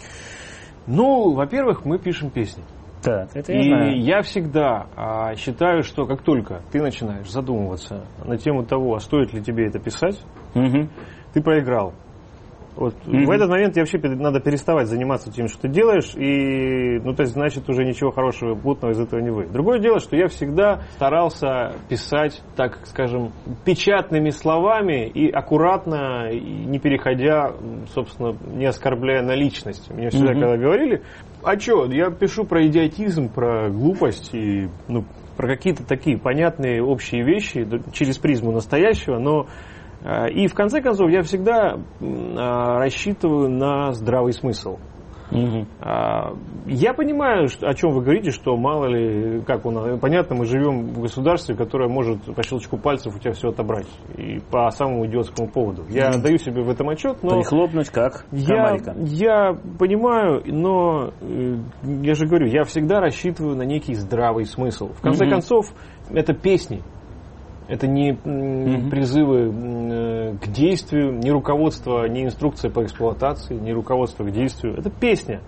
Ну, 0.86 1.32
во-первых, 1.34 1.84
мы 1.86 1.98
пишем 1.98 2.30
песни. 2.30 2.62
Так, 3.02 3.34
это 3.34 3.52
я 3.52 3.60
И 3.60 3.64
знаю. 3.68 4.02
я 4.02 4.22
всегда 4.22 4.86
а, 4.96 5.34
считаю, 5.34 5.82
что 5.82 6.06
как 6.06 6.22
только 6.22 6.62
ты 6.72 6.80
начинаешь 6.80 7.30
задумываться 7.30 8.04
на 8.24 8.36
тему 8.38 8.64
того, 8.64 8.94
а 8.94 9.00
стоит 9.00 9.32
ли 9.34 9.42
тебе 9.42 9.66
это 9.66 9.78
писать, 9.78 10.20
Мгм. 10.54 10.90
ты 11.32 11.42
проиграл. 11.42 11.94
Вот 12.76 12.94
Мгм. 13.06 13.26
В 13.26 13.30
этот 13.30 13.48
момент 13.48 13.76
вообще 13.76 13.98
надо 13.98 14.40
переставать 14.40 14.88
заниматься 14.88 15.30
тем, 15.30 15.46
что 15.46 15.62
ты 15.62 15.68
делаешь, 15.68 16.14
и, 16.16 16.98
ну, 17.04 17.14
то 17.14 17.22
есть, 17.22 17.34
значит, 17.34 17.68
уже 17.68 17.84
ничего 17.84 18.10
хорошего, 18.10 18.54
путного 18.54 18.92
из 18.92 19.00
этого 19.00 19.20
не 19.20 19.30
выйдет. 19.30 19.52
Другое 19.52 19.78
дело, 19.78 20.00
что 20.00 20.16
я 20.16 20.26
всегда 20.26 20.82
старался 20.96 21.74
писать, 21.88 22.42
так 22.56 22.80
скажем, 22.86 23.32
печатными 23.64 24.30
словами 24.30 25.06
и 25.06 25.30
аккуратно, 25.30 26.30
и 26.32 26.40
не 26.40 26.80
переходя, 26.80 27.52
собственно, 27.94 28.36
не 28.54 28.66
оскорбляя 28.66 29.22
на 29.22 29.36
личность. 29.36 29.90
Мне 29.90 30.10
всегда, 30.10 30.32
Мгм. 30.32 30.40
когда 30.40 30.56
говорили, 30.56 31.02
а 31.44 31.58
что, 31.58 31.86
я 31.86 32.10
пишу 32.10 32.44
про 32.44 32.66
идиотизм, 32.66 33.28
про 33.28 33.70
глупость 33.70 34.34
и, 34.34 34.68
ну, 34.88 35.04
про 35.36 35.48
какие-то 35.48 35.86
такие 35.86 36.18
понятные 36.18 36.82
общие 36.82 37.24
вещи 37.24 37.66
через 37.92 38.18
призму 38.18 38.52
настоящего, 38.52 39.18
но 39.18 39.46
и 40.30 40.46
в 40.48 40.54
конце 40.54 40.80
концов 40.82 41.10
я 41.10 41.22
всегда 41.22 41.78
а, 42.00 42.78
рассчитываю 42.78 43.48
на 43.50 43.92
здравый 43.92 44.32
смысл. 44.32 44.78
А, 45.80 46.34
Я 46.66 46.92
понимаю, 46.94 47.48
о 47.62 47.74
чем 47.74 47.90
вы 47.90 48.02
говорите, 48.02 48.30
что 48.30 48.56
мало 48.56 48.86
ли, 48.86 49.40
как 49.40 49.66
у 49.66 49.70
нас, 49.70 49.98
понятно, 49.98 50.36
мы 50.36 50.44
живем 50.44 50.88
в 50.88 51.00
государстве, 51.00 51.56
которое 51.56 51.88
может 51.88 52.22
по 52.36 52.42
щелчку 52.42 52.76
пальцев 52.78 53.16
у 53.16 53.18
тебя 53.18 53.32
все 53.32 53.48
отобрать. 53.48 53.86
И 54.16 54.38
по 54.50 54.68
самому 54.70 55.06
идиотскому 55.06 55.48
поводу. 55.50 55.84
Я 55.88 56.10
даю 56.10 56.36
себе 56.38 56.62
в 56.62 56.68
этом 56.68 56.88
отчет, 56.90 57.22
но... 57.22 57.30
Прихлопнуть 57.36 57.88
как 57.90 58.26
Я, 58.30 58.46
комарика. 58.56 58.94
я 58.98 59.56
понимаю, 59.78 60.42
но 60.46 61.10
э, 61.20 61.56
я 62.02 62.14
же 62.14 62.26
говорю, 62.26 62.46
я 62.46 62.62
всегда 62.64 63.00
рассчитываю 63.00 63.56
на 63.56 63.62
некий 63.62 63.94
здравый 63.94 64.44
смысл. 64.44 64.92
В 64.92 65.00
конце 65.00 65.24
Мгм. 65.24 65.32
концов, 65.32 65.66
это 66.10 66.34
песни. 66.34 66.82
Это 67.68 67.86
не 67.86 68.12
Мгм. 68.12 68.90
призывы 68.90 69.50
э, 69.50 70.34
к 70.42 70.48
действию, 70.48 71.12
не 71.12 71.30
руководство, 71.30 72.06
не 72.06 72.24
инструкция 72.24 72.70
по 72.70 72.84
эксплуатации, 72.84 73.54
не 73.54 73.72
руководство 73.72 74.24
к 74.24 74.32
действию. 74.32 74.76
Это 74.76 74.90
песня. 74.90 75.40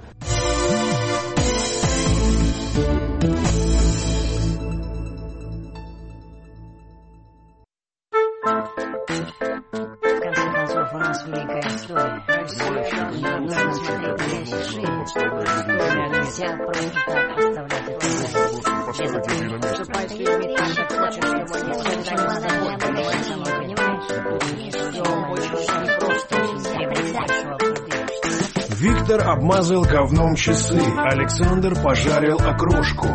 Обмазал 29.47 29.83
говном 29.83 30.35
часы, 30.35 30.81
Александр 30.99 31.81
пожарил 31.81 32.37
окрошку. 32.37 33.07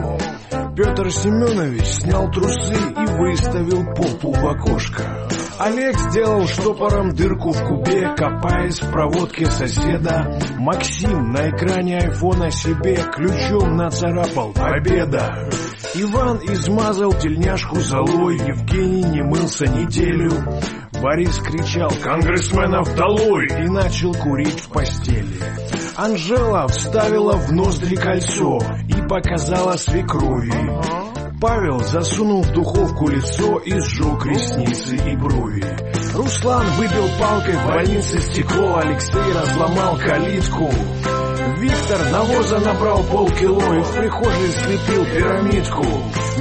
Петр 0.78 1.12
Семенович 1.12 1.86
снял 1.86 2.32
трусы 2.32 2.74
и 2.74 3.06
выставил 3.20 3.84
попу 3.94 4.32
в 4.32 4.48
окошко. 4.48 5.28
Олег 5.60 5.98
сделал 5.98 6.48
штопором 6.48 7.14
дырку 7.14 7.52
в 7.52 7.62
кубе, 7.68 8.16
копаясь 8.16 8.82
в 8.82 8.90
проводке 8.90 9.46
соседа. 9.48 10.40
Максим 10.58 11.34
на 11.34 11.50
экране 11.50 11.98
айфона 11.98 12.50
себе 12.50 12.96
ключом 13.14 13.76
нацарапал 13.76 14.54
«Победа!». 14.54 15.50
Иван 15.96 16.38
измазал 16.46 17.12
тельняшку 17.12 17.76
золой, 17.82 18.38
Евгений 18.38 19.04
не 19.04 19.22
мылся 19.22 19.68
неделю. 19.68 20.32
Борис 21.02 21.38
кричал 21.40 21.92
«Конгрессменов 22.02 22.96
долой!» 22.96 23.48
и 23.48 23.68
начал 23.68 24.14
курить 24.14 24.62
в 24.62 24.70
постели. 24.70 25.21
Анжела 26.04 26.68
вставила 26.68 27.34
в 27.38 27.52
ноздри 27.52 27.96
кольцо 27.96 28.58
и 28.88 29.08
показала 29.08 29.78
свекрови. 29.78 30.52
Павел 31.40 31.80
засунул 31.82 32.42
в 32.42 32.52
духовку 32.54 33.08
лицо 33.08 33.60
и 33.60 33.80
сжег 33.80 34.26
ресницы 34.26 34.96
и 34.96 35.16
брови. 35.16 35.64
Руслан 36.16 36.66
выбил 36.78 37.08
палкой 37.20 37.54
в 37.54 37.68
больнице 37.68 38.20
стекло, 38.20 38.78
Алексей 38.78 39.32
разломал 39.32 39.96
калитку. 40.00 40.72
Виктор 41.62 42.00
навоза 42.12 42.58
набрал 42.58 43.04
полкило 43.04 43.78
и 43.78 43.82
в 43.84 43.96
прихожей 43.96 44.50
слепил 44.50 45.06
пирамидку. 45.06 45.84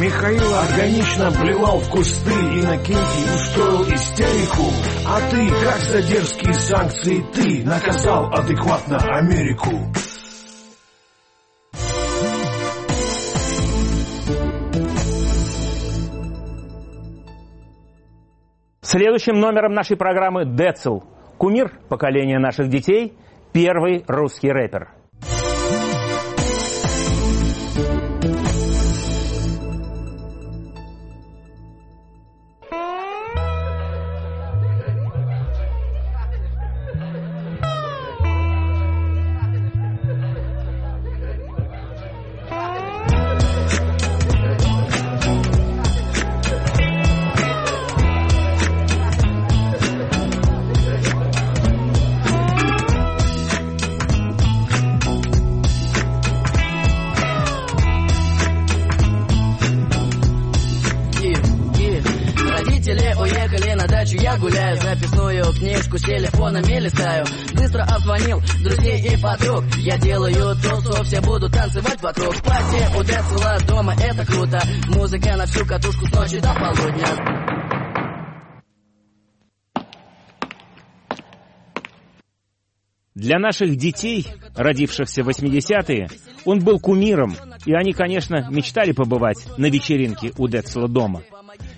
Михаил 0.00 0.54
органично 0.54 1.30
блевал 1.42 1.78
в 1.78 1.90
кусты, 1.90 2.30
Иннокентий 2.30 3.34
устроил 3.34 3.82
истерику. 3.82 4.72
А 5.06 5.20
ты, 5.28 5.46
как 5.62 5.78
за 5.80 6.00
дерзкие 6.00 6.54
санкции, 6.54 7.22
ты 7.34 7.68
наказал 7.68 8.32
адекватно 8.32 8.96
Америку. 8.96 9.92
Следующим 18.80 19.38
номером 19.38 19.74
нашей 19.74 19.98
программы 19.98 20.46
Децл. 20.46 21.00
Кумир 21.36 21.78
поколения 21.90 22.38
наших 22.38 22.70
детей. 22.70 23.18
Первый 23.52 24.02
русский 24.08 24.50
рэпер. 24.50 25.00
Всю 75.61 75.67
катушку 75.67 76.07
с 76.07 76.12
ночи 76.12 76.40
до 76.40 76.55
полудня 76.55 77.07
Для 83.14 83.38
наших 83.38 83.76
детей, 83.76 84.26
родившихся 84.57 85.23
в 85.23 85.29
80-е, 85.29 86.09
он 86.47 86.61
был 86.61 86.81
кумиром, 86.81 87.37
и 87.67 87.75
они, 87.75 87.93
конечно, 87.93 88.49
мечтали 88.50 88.93
побывать 88.93 89.47
на 89.59 89.67
вечеринке 89.67 90.33
у 90.38 90.49
Децла 90.49 90.88
дома. 90.88 91.23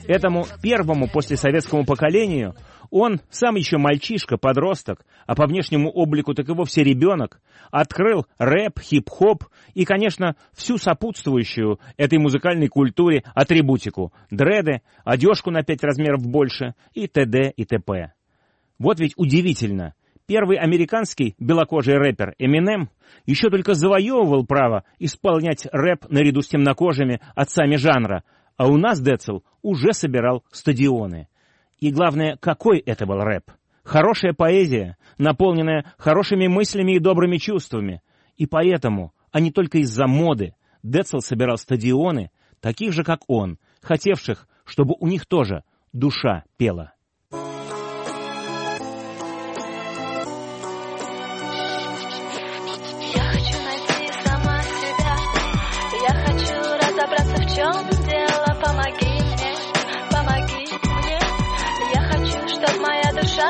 Этому 0.06 0.46
первому 0.62 1.08
послесоветскому 1.08 1.84
поколению 1.84 2.54
он, 2.92 3.20
сам 3.30 3.56
еще 3.56 3.78
мальчишка, 3.78 4.36
подросток, 4.36 5.04
а 5.26 5.34
по 5.34 5.46
внешнему 5.46 5.90
облику 5.90 6.34
так 6.34 6.48
и 6.50 6.52
вовсе 6.52 6.84
ребенок, 6.84 7.40
открыл 7.70 8.26
рэп, 8.36 8.78
хип-хоп 8.80 9.44
и, 9.72 9.86
конечно, 9.86 10.36
всю 10.52 10.76
сопутствующую 10.76 11.80
этой 11.96 12.18
музыкальной 12.18 12.68
культуре 12.68 13.24
атрибутику– 13.34 14.12
дреды, 14.30 14.82
одежку 15.04 15.50
на 15.50 15.62
пять 15.62 15.82
размеров 15.82 16.26
больше 16.26 16.74
и 16.92 17.08
т.д. 17.08 17.54
и 17.56 17.64
т.п. 17.64 18.12
Вот 18.78 19.00
ведь 19.00 19.14
удивительно– 19.16 19.94
Первый 20.24 20.56
американский 20.56 21.34
белокожий 21.40 21.98
рэпер 21.98 22.36
Эминем 22.38 22.90
еще 23.26 23.50
только 23.50 23.74
завоевывал 23.74 24.46
право 24.46 24.84
исполнять 25.00 25.66
рэп 25.72 26.08
наряду 26.10 26.42
с 26.42 26.48
темнокожими 26.48 27.20
отцами 27.34 27.74
жанра, 27.74 28.22
а 28.56 28.68
у 28.68 28.76
нас 28.76 29.00
Децл 29.00 29.40
уже 29.62 29.92
собирал 29.92 30.44
стадионы. 30.52 31.26
И 31.82 31.90
главное, 31.90 32.36
какой 32.36 32.78
это 32.78 33.06
был 33.06 33.18
рэп? 33.24 33.50
Хорошая 33.82 34.34
поэзия, 34.34 34.96
наполненная 35.18 35.84
хорошими 35.98 36.46
мыслями 36.46 36.92
и 36.92 37.00
добрыми 37.00 37.38
чувствами. 37.38 38.02
И 38.36 38.46
поэтому, 38.46 39.12
а 39.32 39.40
не 39.40 39.50
только 39.50 39.78
из-за 39.78 40.06
моды, 40.06 40.54
Децл 40.84 41.18
собирал 41.18 41.56
стадионы, 41.56 42.30
таких 42.60 42.92
же, 42.92 43.02
как 43.02 43.22
он, 43.26 43.58
хотевших, 43.80 44.46
чтобы 44.64 44.94
у 45.00 45.08
них 45.08 45.26
тоже 45.26 45.64
душа 45.92 46.44
пела. 46.56 46.94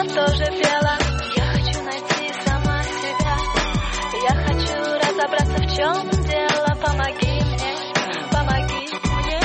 Душа 0.02 0.14
тоже 0.14 0.44
пела. 0.46 0.98
Я 1.36 1.44
хочу 1.44 1.82
найти 1.82 2.32
сама 2.44 2.82
себя. 2.82 3.36
Я 4.22 4.34
хочу 4.44 4.76
разобраться, 5.00 5.58
в 5.58 5.76
чем 5.76 6.10
дело. 6.24 6.68
Помоги 6.80 7.40
мне, 7.42 7.72
помоги 8.30 8.88
мне. 9.16 9.40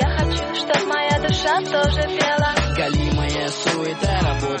Я 0.00 0.08
хочу, 0.16 0.54
чтобы 0.54 0.86
моя 0.86 1.18
душа 1.20 1.60
тоже 1.60 2.02
пела. 2.02 2.54
Галимая 2.76 3.48
суета, 3.48 4.07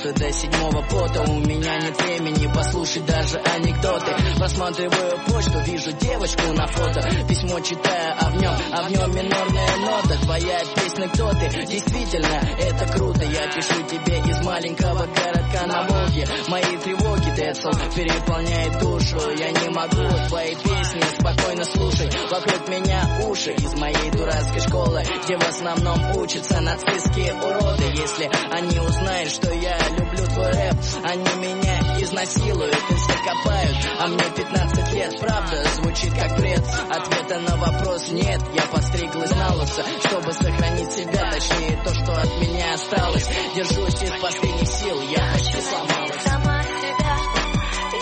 работа 0.08 0.12
до 0.12 0.32
седьмого 0.32 0.82
пота. 0.82 1.22
У 1.22 1.38
меня 1.40 1.76
нет 1.76 2.00
времени 2.00 2.52
послушать 2.52 3.04
даже 3.06 3.38
анекдоты. 3.38 4.12
Просматриваю 4.36 5.18
почту, 5.26 5.58
вижу 5.60 5.92
девочку 5.92 6.52
на 6.52 6.66
фото. 6.66 7.00
Письмо 7.28 7.60
читаю, 7.60 8.14
а 8.18 8.30
в 8.30 8.36
нем, 8.36 8.54
а 8.72 8.82
в 8.82 8.90
нем 8.90 9.14
минорная 9.14 9.76
нота. 9.78 10.18
Твоя 10.22 10.60
песня 10.74 11.08
«Кто 11.08 11.30
ты?» 11.32 11.48
Действительно, 11.66 12.40
это 12.58 12.86
круто. 12.92 13.24
Я 13.24 13.52
пишу 13.52 13.82
тебе 13.88 14.18
из 14.30 14.44
маленького 14.44 15.06
городка 15.06 15.66
на 15.66 15.86
Волге. 15.86 16.26
Мои 16.48 16.76
тревоги, 16.78 17.34
Децл, 17.36 17.70
переполняет 17.94 18.78
душу. 18.78 19.18
Я 19.36 19.50
не 19.50 19.68
могу 19.70 20.28
твои 20.28 20.54
песни 20.54 21.02
спокойно 21.18 21.64
слушать. 21.64 22.16
Вокруг 22.30 22.68
меня 22.68 23.20
уши 23.26 23.52
из 23.52 23.74
моей 23.74 24.10
дурацкой 24.10 24.60
школы 24.60 25.02
Где 25.24 25.36
в 25.36 25.48
основном 25.48 26.16
учатся 26.16 26.60
нацистские 26.60 27.34
уроды. 27.34 27.84
Если 27.94 28.30
они 28.50 28.78
узнают, 28.78 29.30
что 29.30 29.52
я 29.52 29.76
люблю 29.98 30.26
твой 30.26 30.50
рэп. 30.52 30.76
Они 31.04 31.24
меня 31.40 31.78
изнасилуют, 32.00 32.76
инстакопают 32.90 33.76
А 34.00 34.06
мне 34.08 34.24
15 34.36 34.92
лет, 34.92 35.20
правда, 35.20 35.64
звучит 35.76 36.14
как 36.14 36.38
бред. 36.38 36.64
Ответа 36.90 37.40
на 37.40 37.56
вопрос 37.56 38.08
нет, 38.10 38.40
я 38.54 38.62
постриглась 38.62 39.30
на 39.30 39.54
лысо 39.54 39.84
Чтобы 40.06 40.32
сохранить 40.32 40.92
себя, 40.92 41.30
точнее 41.30 41.80
то, 41.84 41.94
что 41.94 42.12
от 42.20 42.40
меня 42.40 42.74
осталось. 42.74 43.28
Держусь 43.54 44.02
из 44.02 44.12
последних 44.20 44.68
сил, 44.68 45.00
я 45.02 45.32
почти 45.32 45.60
сломалась. 45.60 46.22
Сама 46.22 46.62
себя, 46.62 47.16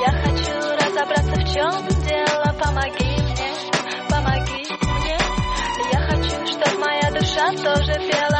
я 0.01 0.13
хочу 0.23 0.57
разобраться 0.77 1.33
в 1.33 1.53
чем 1.53 2.05
дело. 2.05 2.57
Помоги 2.61 3.23
мне, 3.23 3.51
помоги 4.09 4.67
мне. 4.81 5.19
Я 5.93 6.01
хочу, 6.01 6.47
чтобы 6.47 6.79
моя 6.79 7.11
душа 7.11 7.51
тоже 7.53 7.95
пела 8.11 8.36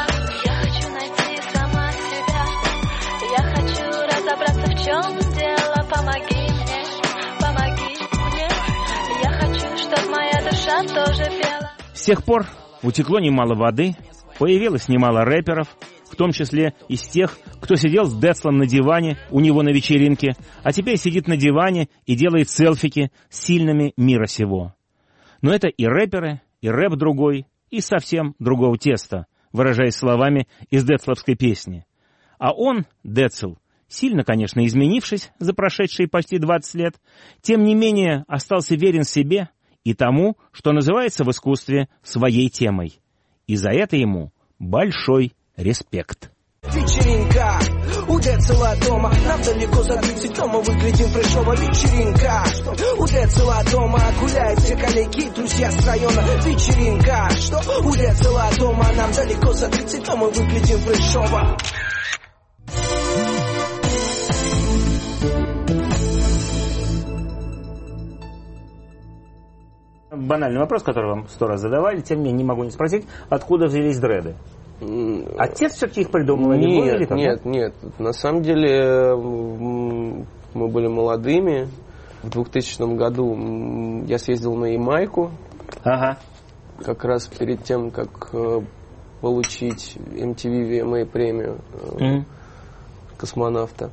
тоже 10.85 11.25
пела. 11.25 11.71
С 11.95 12.03
тех 12.03 12.25
пор 12.25 12.47
утекло 12.83 13.19
немало 13.21 13.55
воды, 13.55 13.97
появилось 14.39 14.89
немало 14.89 15.25
рэперов, 15.25 15.69
в 16.11 16.17
том 16.17 16.33
числе 16.33 16.75
из 16.89 17.03
тех, 17.03 17.37
кто 17.61 17.77
сидел 17.77 18.05
с 18.05 18.15
Децлом 18.15 18.59
на 18.59 18.67
диване 18.67 19.19
у 19.31 19.41
него 19.41 19.63
на 19.63 19.71
вечеринке, 19.71 20.35
а 20.63 20.73
теперь 20.73 20.97
сидит 20.97 21.27
на 21.27 21.37
диване 21.37 21.89
и 22.05 22.15
делает 22.15 22.49
селфики 22.49 23.11
с 23.29 23.45
сильными 23.45 23.93
мира 23.97 24.27
сего. 24.27 24.75
Но 25.43 25.53
это 25.53 25.69
и 25.69 25.85
рэперы, 25.85 26.41
и 26.61 26.69
рэп 26.69 26.95
другой, 26.95 27.47
и 27.71 27.81
совсем 27.81 28.35
другого 28.39 28.79
теста, 28.79 29.27
выражаясь 29.53 29.97
словами 29.97 30.47
из 30.71 30.85
Децловской 30.85 31.35
песни. 31.35 31.85
А 32.39 32.53
он, 32.53 32.87
Децл, 33.03 33.55
сильно, 33.89 34.25
конечно, 34.25 34.65
изменившись 34.65 35.31
за 35.39 35.55
прошедшие 35.55 36.09
почти 36.09 36.39
20 36.39 36.75
лет, 36.75 36.95
тем 37.41 37.65
не 37.65 37.75
менее 37.75 38.25
остался 38.29 38.77
верен 38.77 39.05
себе 39.05 39.51
и 39.87 39.95
тому, 39.95 40.37
что 40.51 40.73
называется 40.73 41.23
в 41.23 41.31
искусстве 41.31 41.89
своей 42.03 42.49
темой. 42.49 43.01
И 43.47 43.55
за 43.55 43.71
это 43.71 43.95
ему 43.95 44.33
большой 44.59 45.33
респект. 45.57 46.33
Вечеринка, 46.65 47.61
у 48.09 48.19
Децела 48.19 48.75
дома. 48.85 49.13
Нам 49.25 49.41
далеко 49.43 49.85
за 49.85 49.97
30, 49.99 50.39
но 50.39 50.49
мы 50.49 50.63
выглядим 50.63 51.07
фрешово. 51.07 51.55
Вечеринка, 51.55 52.43
у 52.99 53.07
Децела 53.07 53.63
дома. 53.71 54.01
Гуляют 54.19 54.59
все 54.59 54.75
коллеги, 54.75 55.33
друзья 55.37 55.71
с 55.71 55.87
района. 55.87 56.21
Вечеринка, 56.45 57.31
что? 57.37 57.59
У 57.87 57.95
Децела 57.95 58.51
дома. 58.59 58.93
Нам 58.97 59.13
далеко 59.13 59.53
за 59.53 59.69
30, 59.69 60.09
но 60.09 60.17
мы 60.17 60.31
выглядим 60.31 60.79
фрешово 60.79 61.57
Банальный 70.17 70.61
вопрос, 70.61 70.83
который 70.83 71.11
вам 71.11 71.29
сто 71.29 71.47
раз 71.47 71.61
задавали, 71.61 72.01
тем 72.01 72.19
не 72.19 72.25
менее 72.25 72.39
не 72.39 72.45
могу 72.45 72.65
не 72.65 72.71
спросить, 72.71 73.07
откуда 73.29 73.67
взялись 73.67 73.99
дреды? 73.99 74.35
Отец 75.39 75.73
все-таки 75.75 76.03
их 76.03 76.11
придумал 76.11 76.53
нет, 76.53 76.63
или 76.63 76.97
или 76.97 77.05
как? 77.07 77.17
Нет, 77.17 77.45
нет. 77.45 77.75
На 77.99 78.13
самом 78.13 78.43
деле 78.43 79.15
мы 79.17 80.69
были 80.69 80.87
молодыми. 80.87 81.69
В 82.23 82.31
2000 82.31 82.97
году 82.97 84.05
я 84.07 84.19
съездил 84.19 84.55
на 84.55 84.67
Ямайку. 84.67 85.31
Ага. 85.85 86.19
Как 86.85 87.05
раз 87.05 87.27
перед 87.29 87.63
тем, 87.63 87.91
как 87.91 88.31
э, 88.33 88.61
получить 89.21 89.97
MTV 89.97 90.83
VMA 90.83 91.07
премию 91.07 91.59
mm-hmm. 91.73 92.25
космонавта. 93.17 93.91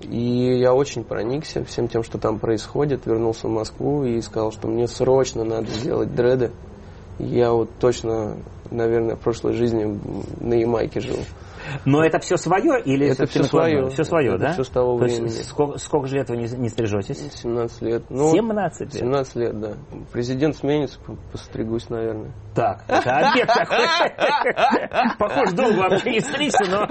И 0.00 0.58
я 0.58 0.74
очень 0.74 1.02
проникся 1.02 1.64
всем 1.64 1.88
тем, 1.88 2.02
что 2.02 2.18
там 2.18 2.38
происходит. 2.38 3.06
Вернулся 3.06 3.48
в 3.48 3.50
Москву 3.50 4.04
и 4.04 4.20
сказал, 4.20 4.52
что 4.52 4.68
мне 4.68 4.86
срочно 4.86 5.44
надо 5.44 5.70
сделать 5.70 6.14
дреды. 6.14 6.52
Я 7.18 7.52
вот 7.52 7.70
точно, 7.80 8.36
наверное, 8.70 9.16
в 9.16 9.20
прошлой 9.20 9.54
жизни 9.54 9.98
на 10.40 10.54
Ямайке 10.54 11.00
жил. 11.00 11.18
Но 11.84 12.04
это 12.04 12.18
все 12.18 12.36
свое 12.36 12.80
или 12.82 13.08
это 13.08 13.26
все 13.26 13.42
свое? 13.42 13.88
Все 13.88 14.04
свое, 14.04 14.34
это 14.34 14.38
да? 14.38 14.52
Все 14.52 14.64
с 14.64 14.68
того 14.68 14.98
То 14.98 15.04
времени. 15.04 15.24
Есть, 15.24 15.48
сколько, 15.48 15.78
сколько 15.78 16.08
же 16.08 16.16
лет 16.16 16.28
вы 16.28 16.36
не, 16.36 16.48
не 16.48 16.68
стрижетесь? 16.68 17.18
17 17.42 17.82
лет. 17.82 18.02
Ну, 18.08 18.32
17 18.32 18.80
лет? 18.80 18.92
17 18.92 19.36
лет, 19.36 19.60
да. 19.60 19.72
Президент 20.12 20.56
сменится, 20.56 20.98
постригусь, 21.32 21.88
наверное. 21.88 22.32
Так, 22.54 22.84
это 22.88 23.10
обед 23.16 23.46
такой. 23.46 23.78
Похоже, 25.18 25.54
долго 25.54 25.78
вообще 25.78 26.10
не 26.10 26.20
стричься, 26.20 26.64
но, 26.68 26.88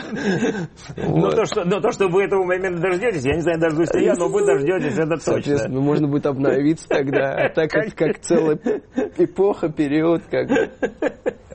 но, 0.95 1.31
то, 1.31 1.45
что, 1.45 1.65
но 1.65 1.79
то, 1.79 1.91
что 1.91 2.07
вы 2.07 2.23
этого 2.23 2.43
момента 2.43 2.81
дождетесь, 2.81 3.25
я 3.25 3.35
не 3.35 3.41
знаю, 3.41 3.59
дождусь 3.59 3.93
ли 3.93 4.05
я, 4.05 4.13
но 4.15 4.29
вы 4.29 4.45
дождетесь, 4.45 4.97
это 4.97 5.17
точно. 5.17 5.67
Ну, 5.67 5.81
можно 5.81 6.07
будет 6.07 6.25
обновиться 6.25 6.87
тогда, 6.87 7.33
а 7.35 7.49
так 7.49 7.69
как, 7.69 7.93
как 7.95 8.19
целая 8.19 8.57
эпоха, 9.17 9.69
период, 9.69 10.23
как 10.29 10.49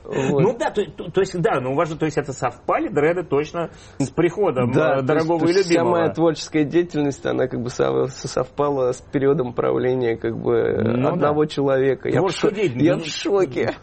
Вот. 0.05 0.41
Ну 0.41 0.57
да, 0.57 0.69
то, 0.69 0.83
то- 0.85 1.09
то 1.11 1.21
есть, 1.21 1.39
да, 1.41 1.59
ну 1.61 1.75
важно, 1.75 1.95
то 1.97 2.05
есть 2.05 2.17
это 2.17 2.33
совпали 2.33 2.89
дреды 2.89 3.23
точно 3.23 3.69
с 3.99 4.09
приходом 4.09 4.71
Да, 4.71 4.79
э, 4.79 4.87
то 4.89 4.93
есть- 4.95 5.05
дорогого 5.05 5.39
то 5.39 5.45
и 5.45 5.49
есть 5.49 5.61
Вся 5.65 5.73
любимого. 5.75 5.91
моя 5.97 6.09
творческая 6.09 6.63
деятельность, 6.65 7.25
она 7.25 7.47
как 7.47 7.61
бы 7.61 7.69
со- 7.69 8.07
совпала 8.07 8.91
с 8.91 9.01
периодом 9.01 9.53
правления 9.53 10.17
как 10.17 10.37
бы 10.37 10.73
Ну 10.83 11.09
одного 11.09 11.45
человека. 11.45 12.09
Я 12.09 12.21
в, 12.21 12.29
шо- 12.31 12.49
деятельность. 12.51 12.85
я 12.85 12.97
в 12.97 13.05
шоке. 13.05 13.73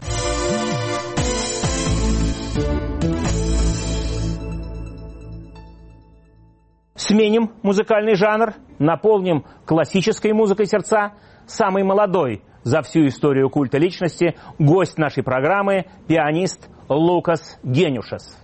Сменим 6.95 7.51
музыкальный 7.63 8.15
жанр, 8.15 8.53
наполним 8.79 9.45
классической 9.65 10.33
музыкой 10.33 10.65
сердца. 10.65 11.13
Самый 11.47 11.83
молодой 11.83 12.43
за 12.63 12.81
всю 12.81 13.07
историю 13.07 13.49
культа 13.49 13.77
личности 13.77 14.35
гость 14.59 14.97
нашей 14.97 15.23
программы– 15.23 15.85
пианист 16.07 16.69
Лукас 16.89 17.59
Генюшес. 17.63 18.37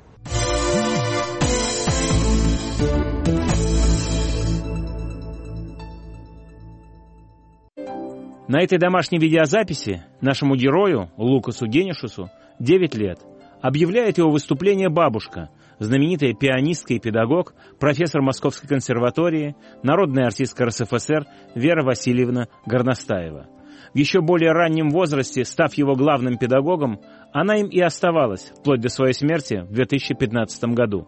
На 8.47 8.61
этой 8.61 8.77
домашней 8.77 9.19
видеозаписи 9.19 10.03
нашему 10.21 10.55
герою, 10.55 11.11
Лукасу 11.17 11.67
Генишусу, 11.67 12.29
9 12.59 12.95
лет. 12.95 13.19
Объявляет 13.61 14.19
его 14.19 14.31
выступление 14.31 14.87
бабушка, 14.87 15.49
знаменитая 15.79 16.33
пианистка 16.33 16.93
и 16.93 16.99
педагог, 16.99 17.53
профессор 17.77 18.21
Московской 18.21 18.69
консерватории, 18.69 19.55
народная 19.83 20.27
артистка 20.27 20.65
РСФСР 20.65 21.25
Вера 21.55 21.83
Васильевна 21.83 22.47
Горностаева. 22.65 23.47
В 23.93 23.97
еще 23.97 24.21
более 24.21 24.51
раннем 24.51 24.89
возрасте, 24.89 25.45
став 25.45 25.73
его 25.75 25.95
главным 25.95 26.37
педагогом, 26.37 26.99
она 27.31 27.57
им 27.57 27.67
и 27.67 27.79
оставалась, 27.79 28.51
вплоть 28.59 28.81
до 28.81 28.89
своей 28.89 29.13
смерти 29.13 29.65
в 29.67 29.73
2015 29.73 30.63
году. 30.73 31.07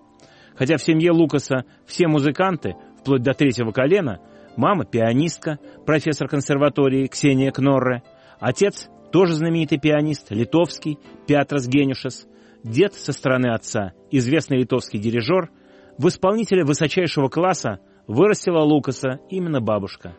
Хотя 0.55 0.77
в 0.77 0.83
семье 0.83 1.11
Лукаса 1.11 1.65
все 1.85 2.07
музыканты, 2.07 2.75
вплоть 2.99 3.21
до 3.21 3.33
третьего 3.33 3.71
колена, 3.71 4.19
мама– 4.57 4.85
пианистка, 4.91 5.59
профессор 5.85 6.27
консерватории 6.27 7.07
Ксения 7.07 7.51
Кнорре, 7.51 8.03
отец– 8.39 8.89
тоже 9.11 9.33
знаменитый 9.33 9.79
пианист, 9.79 10.31
литовский, 10.31 10.99
Пятрас 11.27 11.67
Генюшес, 11.67 12.27
дед 12.63 12.93
со 12.93 13.11
стороны 13.11 13.47
отца, 13.47 13.93
известный 14.11 14.59
литовский 14.59 14.99
дирижер, 14.99 15.49
в 15.97 16.07
исполнителя 16.07 16.65
высочайшего 16.65 17.27
класса 17.27 17.79
вырастила 18.07 18.59
Лукаса 18.59 19.19
именно 19.29 19.61
бабушка. 19.61 20.15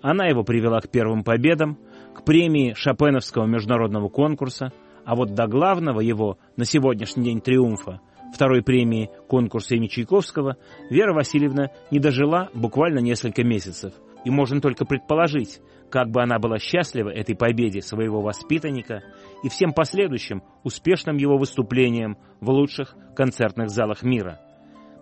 Она 0.00 0.26
его 0.26 0.44
привела 0.44 0.80
к 0.80 0.90
первым 0.90 1.24
победам, 1.24 1.78
к 2.14 2.24
премии 2.24 2.74
Шопеновского 2.74 3.46
международного 3.46 4.08
конкурса, 4.08 4.72
а 5.04 5.14
вот 5.16 5.34
до 5.34 5.46
главного 5.46 6.00
его 6.00 6.38
на 6.56 6.64
сегодняшний 6.64 7.24
день 7.24 7.40
триумфа, 7.40 8.00
второй 8.32 8.62
премии 8.62 9.10
конкурса 9.28 9.74
имени 9.74 9.88
Чайковского, 9.88 10.56
Вера 10.90 11.12
Васильевна 11.12 11.70
не 11.90 11.98
дожила 11.98 12.48
буквально 12.54 13.00
несколько 13.00 13.44
месяцев. 13.44 13.92
И 14.24 14.30
можно 14.30 14.60
только 14.60 14.86
предположить, 14.86 15.60
как 15.90 16.10
бы 16.10 16.22
она 16.22 16.38
была 16.38 16.58
счастлива 16.58 17.10
этой 17.10 17.36
победе 17.36 17.82
своего 17.82 18.22
воспитанника 18.22 19.02
и 19.42 19.48
всем 19.48 19.72
последующим 19.72 20.42
успешным 20.62 21.16
его 21.18 21.36
выступлениям 21.36 22.16
в 22.40 22.48
лучших 22.48 22.96
концертных 23.14 23.68
залах 23.68 24.02
мира. 24.02 24.40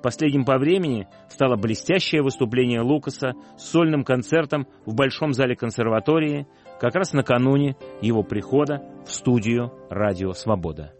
Последним 0.03 0.44
по 0.44 0.59
времени 0.59 1.07
стало 1.29 1.55
блестящее 1.55 2.22
выступление 2.22 2.81
Лукаса 2.81 3.35
с 3.57 3.70
сольным 3.70 4.03
концертом 4.03 4.66
в 4.85 4.96
Большом 4.96 5.33
зале 5.33 5.55
консерватории 5.55 6.48
как 6.83 6.97
раз 6.97 7.12
накануне 7.12 7.77
его 8.01 8.25
прихода 8.25 8.83
в 9.07 9.12
студию 9.12 9.71
«Радио 9.88 10.33
Свобода». 10.33 10.92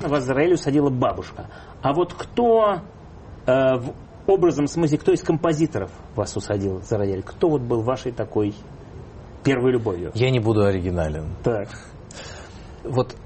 В 0.00 0.14
Израиле 0.18 0.54
усадила 0.54 0.90
бабушка. 0.90 1.50
А 1.82 1.92
вот 1.92 2.14
кто 2.14 2.76
э, 3.46 3.76
в- 3.78 3.94
образом, 4.28 4.66
в 4.66 4.70
смысле, 4.70 4.98
кто 4.98 5.10
из 5.10 5.22
композиторов 5.22 5.90
вас 6.14 6.36
усадил 6.36 6.78
в 6.78 6.84
Израиль? 6.84 7.24
Кто 7.24 7.48
вот 7.48 7.62
был 7.62 7.82
вашей 7.82 8.12
такой 8.12 8.54
первой 9.42 9.72
любовью? 9.72 10.12
Я 10.14 10.30
не 10.30 10.38
буду 10.38 10.64
оригинален. 10.64 11.34
Так. 11.42 11.68
Вот 12.84 13.16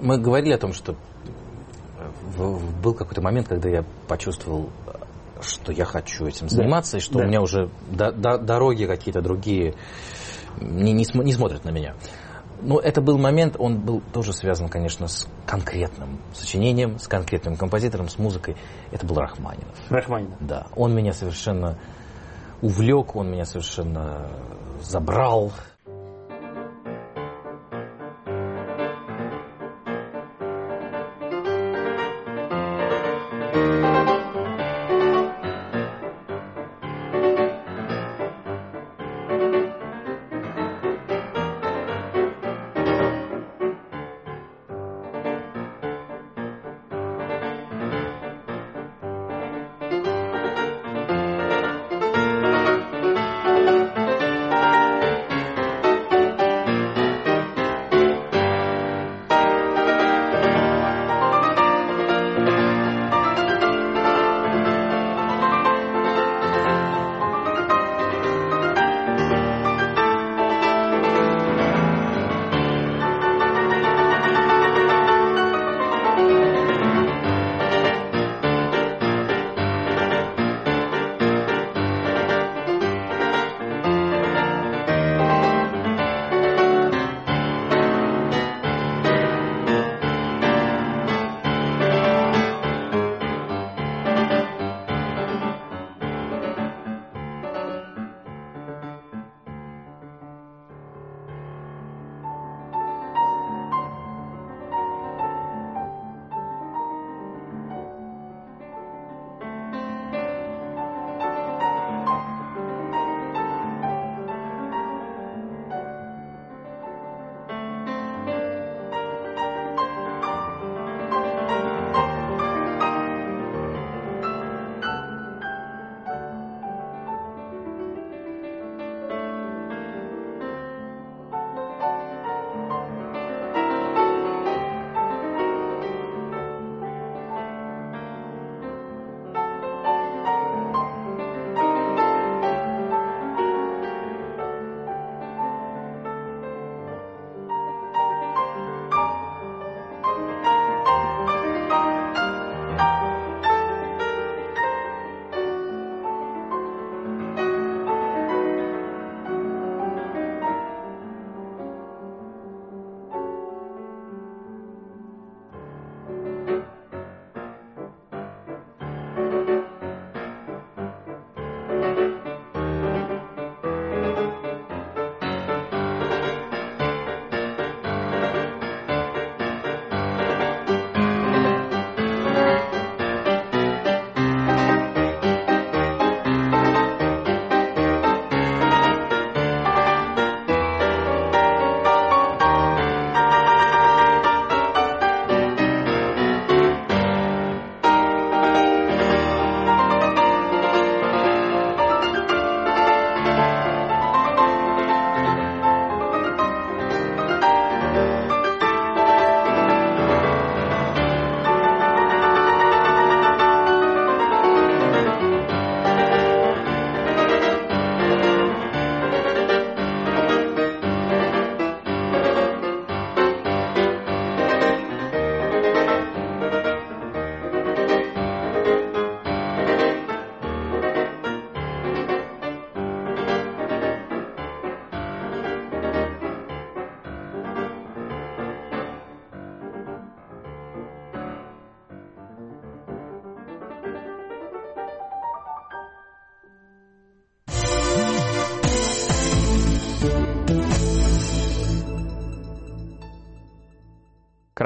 мы 0.00 0.18
говорили 0.18 0.52
о 0.52 0.58
том, 0.58 0.74
что 0.74 0.96
был 2.82 2.94
какой-то 2.94 3.20
момент, 3.22 3.48
когда 3.48 3.68
я 3.68 3.84
почувствовал, 4.08 4.70
что 5.40 5.72
я 5.72 5.84
хочу 5.84 6.26
этим 6.26 6.48
заниматься, 6.48 6.98
и 6.98 7.00
что 7.00 7.18
Да. 7.18 7.24
у 7.24 7.28
меня 7.28 7.40
уже 7.40 7.70
до- 7.90 8.12
до- 8.12 8.38
дороги 8.38 8.84
какие-то 8.84 9.22
другие 9.22 9.74
не, 10.60 10.92
не 10.92 11.04
см- 11.04 11.24
не 11.24 11.32
смотрят 11.32 11.64
на 11.64 11.70
меня. 11.70 11.94
Но 12.62 12.78
это 12.78 13.00
был 13.00 13.16
момент, 13.16 13.56
он 13.58 13.78
был 13.78 14.02
тоже 14.12 14.34
связан, 14.34 14.68
конечно, 14.68 15.08
с 15.08 15.26
конкретным 15.46 16.18
сочинением, 16.34 16.98
с 16.98 17.08
конкретным 17.08 17.56
композитором, 17.56 18.08
с 18.10 18.18
музыкой. 18.18 18.56
Это 18.92 19.06
был 19.06 19.16
Рахманинов. 19.16 19.74
Рахманинов. 19.88 20.36
Да, 20.40 20.66
он 20.76 20.94
меня 20.94 21.14
совершенно 21.14 21.78
увлек, 22.60 23.16
он 23.16 23.30
меня 23.30 23.46
совершенно 23.46 24.28
забрал. 24.82 25.52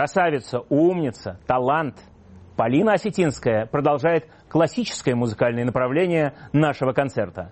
Красавица, 0.04 0.60
умница, 0.68 1.40
талант. 1.46 1.94
Полина 2.58 2.92
Осетинская 2.92 3.64
продолжает 3.64 4.28
классическое 4.50 5.14
музыкальное 5.14 5.64
направление 5.64 6.34
нашего 6.52 6.92
концерта. 6.92 7.50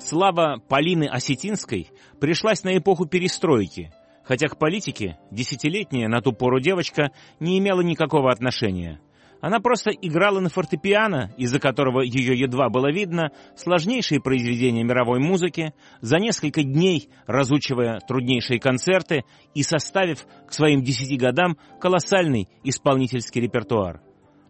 Слава 0.00 0.60
Полины 0.68 1.04
Осетинской 1.04 1.92
пришлась 2.20 2.64
на 2.64 2.76
эпоху 2.76 3.06
перестройки, 3.06 3.92
хотя 4.24 4.48
к 4.48 4.58
политике 4.58 5.20
десятилетняя 5.30 6.08
на 6.08 6.20
ту 6.20 6.32
пору 6.32 6.58
девочка 6.58 7.12
не 7.38 7.60
имела 7.60 7.80
никакого 7.80 8.32
отношения. 8.32 8.98
Она 9.40 9.60
просто 9.60 9.90
играла 9.90 10.40
на 10.40 10.48
фортепиано, 10.48 11.32
из-за 11.36 11.60
которого 11.60 12.00
ее 12.00 12.38
едва 12.38 12.68
было 12.68 12.90
видно, 12.90 13.30
сложнейшие 13.54 14.20
произведения 14.20 14.82
мировой 14.82 15.20
музыки, 15.20 15.74
за 16.00 16.18
несколько 16.18 16.62
дней 16.62 17.10
разучивая 17.26 18.00
труднейшие 18.00 18.58
концерты 18.58 19.24
и 19.54 19.62
составив 19.62 20.26
к 20.46 20.52
своим 20.52 20.82
десяти 20.82 21.16
годам 21.16 21.58
колоссальный 21.80 22.48
исполнительский 22.64 23.42
репертуар. 23.42 24.00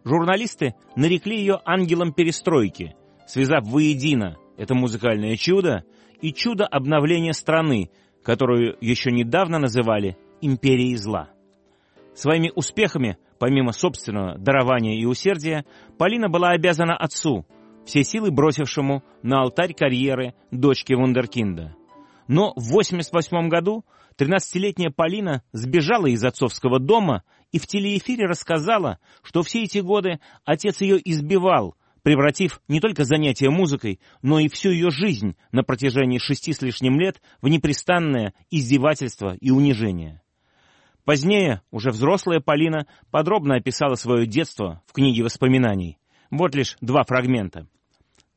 Журналисты 0.05 0.73
нарекли 0.95 1.37
ее 1.37 1.59
ангелом 1.65 2.13
перестройки, 2.13 2.95
связав 3.27 3.67
воедино 3.67 4.37
это 4.57 4.73
музыкальное 4.73 5.35
чудо 5.35 5.83
и 6.21 6.33
чудо 6.33 6.65
обновления 6.65 7.33
страны, 7.33 7.89
которую 8.23 8.77
еще 8.81 9.11
недавно 9.11 9.59
называли 9.59 10.17
«империей 10.41 10.95
зла». 10.95 11.29
Своими 12.15 12.51
успехами, 12.55 13.17
помимо 13.39 13.71
собственного 13.71 14.37
дарования 14.37 14.99
и 14.99 15.05
усердия, 15.05 15.65
Полина 15.97 16.29
была 16.29 16.49
обязана 16.49 16.95
отцу, 16.95 17.45
все 17.85 18.03
силы 18.03 18.31
бросившему 18.31 19.03
на 19.23 19.41
алтарь 19.41 19.73
карьеры 19.73 20.33
дочки 20.51 20.93
Вундеркинда. 20.93 21.75
Но 22.27 22.53
в 22.55 22.71
88 22.71 23.47
году 23.47 23.85
13-летняя 24.17 24.91
Полина 24.91 25.43
сбежала 25.53 26.07
из 26.07 26.23
отцовского 26.23 26.79
дома 26.79 27.23
и 27.51 27.59
в 27.59 27.67
телеэфире 27.67 28.25
рассказала, 28.25 28.99
что 29.23 29.43
все 29.43 29.63
эти 29.63 29.77
годы 29.79 30.19
отец 30.43 30.81
ее 30.81 30.99
избивал, 31.03 31.75
превратив 32.03 32.61
не 32.67 32.79
только 32.79 33.05
занятие 33.05 33.49
музыкой, 33.49 33.99
но 34.21 34.39
и 34.39 34.49
всю 34.49 34.71
ее 34.71 34.89
жизнь 34.89 35.35
на 35.51 35.63
протяжении 35.63 36.19
шести 36.19 36.51
с 36.53 36.61
лишним 36.61 36.99
лет 36.99 37.21
в 37.41 37.47
непрестанное 37.47 38.33
издевательство 38.49 39.35
и 39.39 39.51
унижение. 39.51 40.21
Позднее, 41.07 41.61
уже 41.71 41.91
взрослая 41.91 42.41
Полина 42.41 42.85
подробно 43.11 43.55
описала 43.55 43.95
свое 43.95 44.25
детство 44.27 44.83
в 44.87 44.91
книге 44.91 45.23
воспоминаний. 45.23 45.97
Вот 46.31 46.53
лишь 46.53 46.75
два 46.81 47.05
фрагмента. 47.05 47.65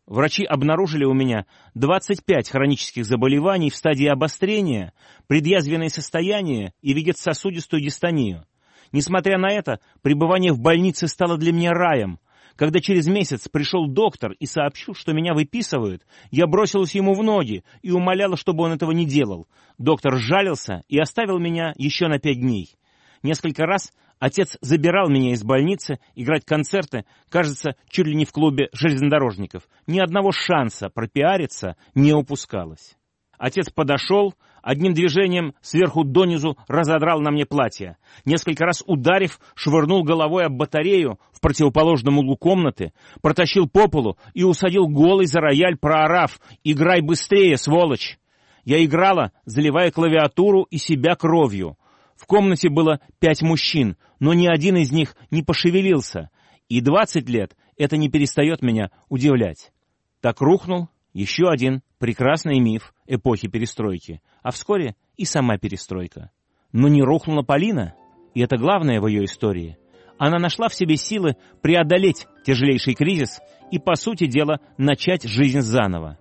Врачи 0.06 0.44
обнаружили 0.44 1.04
у 1.04 1.12
меня 1.12 1.46
25 1.74 2.48
хронических 2.48 3.04
заболеваний 3.04 3.70
в 3.70 3.74
стадии 3.74 4.06
обострения, 4.06 4.92
предъязвенное 5.26 5.88
состояние 5.88 6.72
и 6.80 6.92
вегетососудистую 6.92 7.82
дистонию. 7.82 8.46
Несмотря 8.92 9.36
на 9.36 9.50
это, 9.50 9.80
пребывание 10.02 10.52
в 10.52 10.60
больнице 10.60 11.08
стало 11.08 11.36
для 11.36 11.52
меня 11.52 11.72
раем. 11.72 12.20
Когда 12.60 12.80
через 12.80 13.06
месяц 13.06 13.48
пришел 13.48 13.88
доктор 13.88 14.32
и 14.32 14.44
сообщил, 14.44 14.94
что 14.94 15.14
меня 15.14 15.32
выписывают, 15.32 16.02
я 16.30 16.46
бросилась 16.46 16.94
ему 16.94 17.14
в 17.14 17.22
ноги 17.22 17.64
и 17.80 17.90
умоляла, 17.90 18.36
чтобы 18.36 18.64
он 18.64 18.72
этого 18.72 18.90
не 18.90 19.06
делал. 19.06 19.48
Доктор 19.78 20.18
жалился 20.18 20.82
и 20.86 20.98
оставил 20.98 21.38
меня 21.38 21.72
еще 21.76 22.08
на 22.08 22.18
пять 22.18 22.38
дней. 22.38 22.76
Несколько 23.22 23.64
раз 23.64 23.94
отец 24.18 24.58
забирал 24.60 25.08
меня 25.08 25.32
из 25.32 25.42
больницы 25.42 26.00
играть 26.14 26.44
концерты, 26.44 27.06
кажется, 27.30 27.76
чуть 27.88 28.06
ли 28.06 28.14
не 28.14 28.26
в 28.26 28.32
клубе 28.32 28.68
железнодорожников. 28.74 29.62
Ни 29.86 29.98
одного 29.98 30.30
шанса 30.30 30.90
пропиариться 30.90 31.76
не 31.94 32.12
упускалось. 32.12 32.94
Отец 33.38 33.70
подошел, 33.70 34.34
одним 34.62 34.94
движением 34.94 35.54
сверху 35.60 36.04
донизу 36.04 36.56
разодрал 36.68 37.20
на 37.20 37.30
мне 37.30 37.46
платье. 37.46 37.96
Несколько 38.24 38.64
раз 38.64 38.82
ударив, 38.86 39.40
швырнул 39.54 40.02
головой 40.02 40.46
об 40.46 40.54
батарею 40.56 41.18
в 41.32 41.40
противоположном 41.40 42.18
углу 42.18 42.36
комнаты, 42.36 42.92
протащил 43.22 43.68
по 43.68 43.88
полу 43.88 44.16
и 44.34 44.44
усадил 44.44 44.86
голый 44.88 45.26
за 45.26 45.40
рояль, 45.40 45.76
проорав 45.76 46.40
«Играй 46.64 47.00
быстрее, 47.00 47.56
сволочь!». 47.56 48.18
Я 48.64 48.84
играла, 48.84 49.32
заливая 49.44 49.90
клавиатуру 49.90 50.62
и 50.64 50.76
себя 50.76 51.14
кровью. 51.14 51.76
В 52.16 52.26
комнате 52.26 52.68
было 52.68 53.00
пять 53.18 53.40
мужчин, 53.40 53.96
но 54.18 54.34
ни 54.34 54.46
один 54.46 54.76
из 54.76 54.92
них 54.92 55.16
не 55.30 55.42
пошевелился. 55.42 56.30
И 56.68 56.80
двадцать 56.82 57.28
лет 57.28 57.56
это 57.78 57.96
не 57.96 58.10
перестает 58.10 58.60
меня 58.60 58.90
удивлять. 59.08 59.72
Так 60.20 60.42
рухнул 60.42 60.88
еще 61.12 61.48
один 61.48 61.82
прекрасный 61.98 62.60
миф 62.60 62.94
эпохи 63.06 63.48
перестройки, 63.48 64.20
а 64.42 64.50
вскоре 64.50 64.94
и 65.16 65.24
сама 65.24 65.58
перестройка. 65.58 66.30
Но 66.72 66.88
не 66.88 67.02
рухнула 67.02 67.42
Полина, 67.42 67.94
и 68.34 68.40
это 68.40 68.56
главное 68.56 69.00
в 69.00 69.06
ее 69.06 69.24
истории. 69.24 69.76
Она 70.18 70.38
нашла 70.38 70.68
в 70.68 70.74
себе 70.74 70.96
силы 70.96 71.36
преодолеть 71.62 72.26
тяжелейший 72.44 72.94
кризис 72.94 73.40
и, 73.70 73.78
по 73.78 73.94
сути 73.94 74.26
дела, 74.26 74.60
начать 74.76 75.24
жизнь 75.24 75.60
заново. 75.60 76.18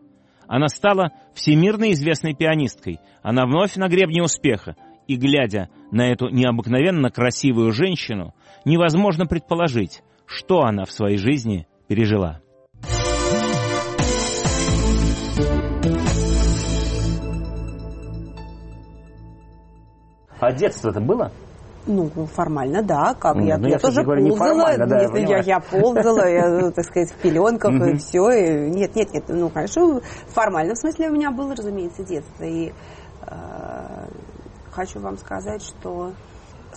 Она 0.47 0.67
стала 0.67 1.11
всемирно 1.35 1.91
известной 1.91 2.33
пианисткой, 2.33 2.99
она 3.21 3.45
вновь 3.45 3.75
на 3.75 3.87
гребне 3.87 4.23
успеха, 4.23 4.75
и, 5.07 5.15
глядя 5.15 5.69
на 5.91 6.07
эту 6.07 6.29
необыкновенно 6.29 7.09
красивую 7.09 7.71
женщину, 7.71 8.33
невозможно 8.65 9.25
предположить, 9.25 10.01
что 10.25 10.61
она 10.61 10.85
в 10.85 10.91
своей 10.91 11.17
жизни 11.17 11.67
пережила. 11.87 12.41
А 20.39 20.51
детство-то 20.51 21.01
было? 21.01 21.31
Ну, 21.85 22.09
формально, 22.27 22.83
да. 22.83 23.15
Как 23.15 23.35
Ну, 23.35 23.45
я, 23.45 23.57
ну, 23.57 23.67
я, 23.67 23.73
я 23.73 23.79
тоже 23.79 24.03
говорю, 24.03 24.27
ползала. 24.29 24.77
да, 24.77 25.01
я 25.01 25.37
я, 25.37 25.37
я 25.39 25.59
ползала, 25.59 26.27
я, 26.27 26.71
так 26.71 26.85
сказать, 26.85 27.11
в 27.11 27.15
пеленках 27.15 27.71
и 27.71 27.97
все. 27.97 28.29
И, 28.29 28.69
нет, 28.69 28.95
нет, 28.95 29.13
нет. 29.13 29.23
Ну, 29.27 29.49
конечно, 29.49 29.99
в 29.99 30.33
формальном 30.33 30.75
смысле 30.75 31.09
у 31.09 31.13
меня 31.13 31.31
было, 31.31 31.55
разумеется, 31.55 32.03
детство. 32.03 32.43
И 32.43 32.73
э, 33.25 34.07
хочу 34.71 34.99
вам 34.99 35.17
сказать, 35.17 35.63
что 35.63 36.11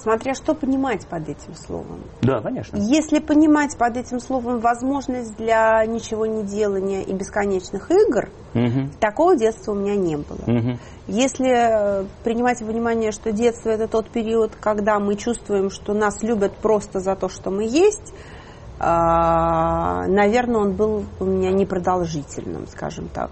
смотря 0.02 0.34
что 0.34 0.54
понимать 0.54 1.06
под 1.06 1.28
этим 1.28 1.54
словом. 1.54 2.00
Да, 2.22 2.40
конечно. 2.40 2.76
Если 2.76 3.20
понимать 3.20 3.76
под 3.78 3.96
этим 3.96 4.18
словом 4.20 4.58
возможность 4.58 5.36
для 5.36 5.84
ничего 5.86 6.26
не 6.26 6.42
делания 6.42 7.02
и 7.02 7.12
бесконечных 7.12 7.90
игр, 7.90 8.28
Мгм. 8.54 8.90
такого 9.00 9.36
детства 9.36 9.72
у 9.72 9.74
меня 9.76 9.94
не 9.96 10.16
было. 10.16 10.40
Мгм. 10.46 10.78
Если 11.06 12.02
э, 12.02 12.04
принимать 12.24 12.60
во 12.60 12.66
внимание, 12.66 13.12
что 13.12 13.32
детство 13.32 13.70
это 13.70 13.88
тот 13.88 14.08
период, 14.10 14.52
когда 14.60 14.98
мы 14.98 15.16
чувствуем, 15.16 15.70
что 15.70 15.94
нас 15.94 16.22
любят 16.22 16.52
просто 16.56 17.00
за 17.00 17.14
то, 17.16 17.28
что 17.28 17.50
мы 17.50 17.64
есть, 17.64 18.12
а, 18.84 20.06
наверное, 20.08 20.60
он 20.60 20.72
был 20.72 21.04
у 21.20 21.24
меня 21.24 21.52
непродолжительным, 21.52 22.66
скажем 22.66 23.08
так. 23.08 23.30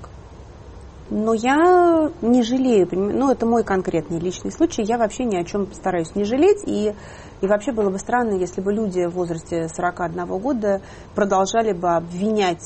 Но 1.11 1.35
я 1.35 2.09
не 2.23 2.43
жалею, 2.45 2.89
ну 2.93 3.33
это 3.33 3.45
мой 3.45 3.65
конкретный 3.65 4.21
личный 4.21 4.53
случай, 4.53 4.83
я 4.83 4.97
вообще 4.97 5.25
ни 5.25 5.37
о 5.37 5.45
чем 5.45 5.73
стараюсь 5.73 6.15
не 6.15 6.23
жалеть, 6.23 6.63
и, 6.67 6.95
и 7.41 7.47
вообще 7.49 7.73
было 7.73 7.91
бы 7.91 7.99
странно, 7.99 8.35
если 8.35 8.61
бы 8.61 8.73
люди 8.73 9.05
в 9.07 9.15
возрасте 9.15 9.69
41 9.69 10.25
года 10.39 10.81
продолжали 11.17 11.73
бы 11.73 11.97
обвинять 11.97 12.63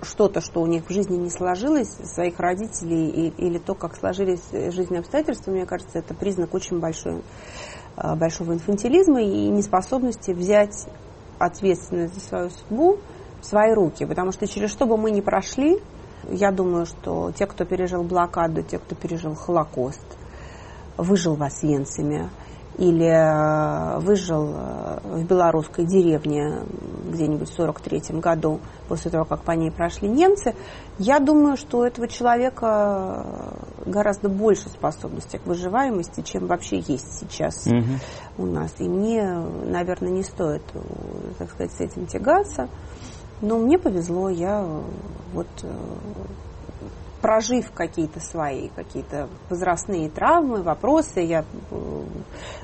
что-то, 0.00 0.40
что 0.40 0.62
у 0.62 0.66
них 0.66 0.86
в 0.88 0.90
жизни 0.92 1.16
не 1.16 1.28
сложилось, 1.28 1.90
своих 2.14 2.40
родителей 2.40 3.10
и- 3.10 3.46
или 3.46 3.58
то, 3.58 3.74
как 3.74 3.94
сложились 3.94 4.42
жизненные 4.50 5.00
обстоятельства, 5.00 5.50
мне 5.50 5.66
кажется, 5.66 5.98
это 5.98 6.14
признак 6.14 6.54
очень 6.54 6.80
большой, 6.80 7.20
э, 7.98 8.14
большого 8.16 8.54
инфантилизма 8.54 9.20
и 9.20 9.48
неспособности 9.50 10.30
взять 10.30 10.88
ответственность 11.38 12.14
за 12.14 12.20
свою 12.20 12.48
судьбу 12.50 12.96
в 13.42 13.44
свои 13.44 13.74
руки, 13.74 14.06
потому 14.06 14.32
что 14.32 14.46
через 14.46 14.70
что 14.70 14.86
бы 14.86 14.96
мы 14.96 15.10
ни 15.10 15.20
прошли, 15.20 15.78
я 16.30 16.50
думаю, 16.50 16.86
что 16.86 17.32
те, 17.32 17.46
кто 17.46 17.64
пережил 17.64 18.02
блокаду, 18.02 18.62
те, 18.62 18.78
кто 18.78 18.94
пережил 18.94 19.34
Холокост, 19.34 20.04
выжил 20.96 21.34
в 21.34 21.42
Освенциме 21.42 22.30
или 22.78 23.06
э, 23.06 23.98
выжил 23.98 24.54
э, 24.54 24.98
в 25.04 25.24
белорусской 25.26 25.84
деревне 25.84 26.60
где-нибудь 27.10 27.50
в 27.50 27.54
43 27.54 28.18
году, 28.18 28.60
после 28.88 29.10
того, 29.10 29.24
как 29.24 29.42
по 29.42 29.52
ней 29.52 29.70
прошли 29.70 30.08
немцы, 30.08 30.54
я 30.98 31.18
думаю, 31.18 31.56
что 31.56 31.78
у 31.80 31.82
этого 31.82 32.08
человека 32.08 33.36
гораздо 33.84 34.28
больше 34.28 34.68
способностей 34.70 35.38
к 35.38 35.46
выживаемости, 35.46 36.22
чем 36.22 36.46
вообще 36.46 36.78
есть 36.78 37.20
сейчас 37.20 37.66
Мгм. 37.66 37.98
у 38.38 38.46
нас. 38.46 38.72
И 38.78 38.84
мне, 38.88 39.22
наверное, 39.66 40.10
не 40.10 40.22
стоит, 40.22 40.62
э, 40.72 40.80
так 41.38 41.50
сказать, 41.50 41.72
с 41.72 41.80
этим 41.80 42.06
тягаться. 42.06 42.68
Но 43.42 43.58
мне 43.58 43.76
повезло, 43.76 44.28
я 44.28 44.62
э, 44.64 44.82
вот 45.32 45.48
э, 45.64 45.68
прожив 47.20 47.72
какие-то 47.72 48.20
свои, 48.20 48.68
какие-то 48.68 49.28
возрастные 49.50 50.08
травмы, 50.08 50.62
вопросы, 50.62 51.20
я 51.20 51.44
э, 51.72 52.04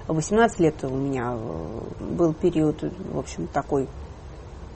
18 0.07 0.61
лет 0.61 0.85
у 0.85 0.97
меня 0.97 1.35
э, 1.37 1.81
был 2.15 2.33
период, 2.33 2.81
в 3.13 3.19
общем, 3.19 3.49
такой 3.49 3.89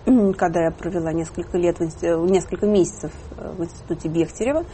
когда 0.36 0.64
я 0.64 0.72
провела 0.72 1.12
несколько 1.12 1.56
лет, 1.56 1.78
несколько 1.78 2.66
месяцев 2.66 3.12
в 3.36 3.62
институте 3.62 4.08
Бехтерева 4.08 4.64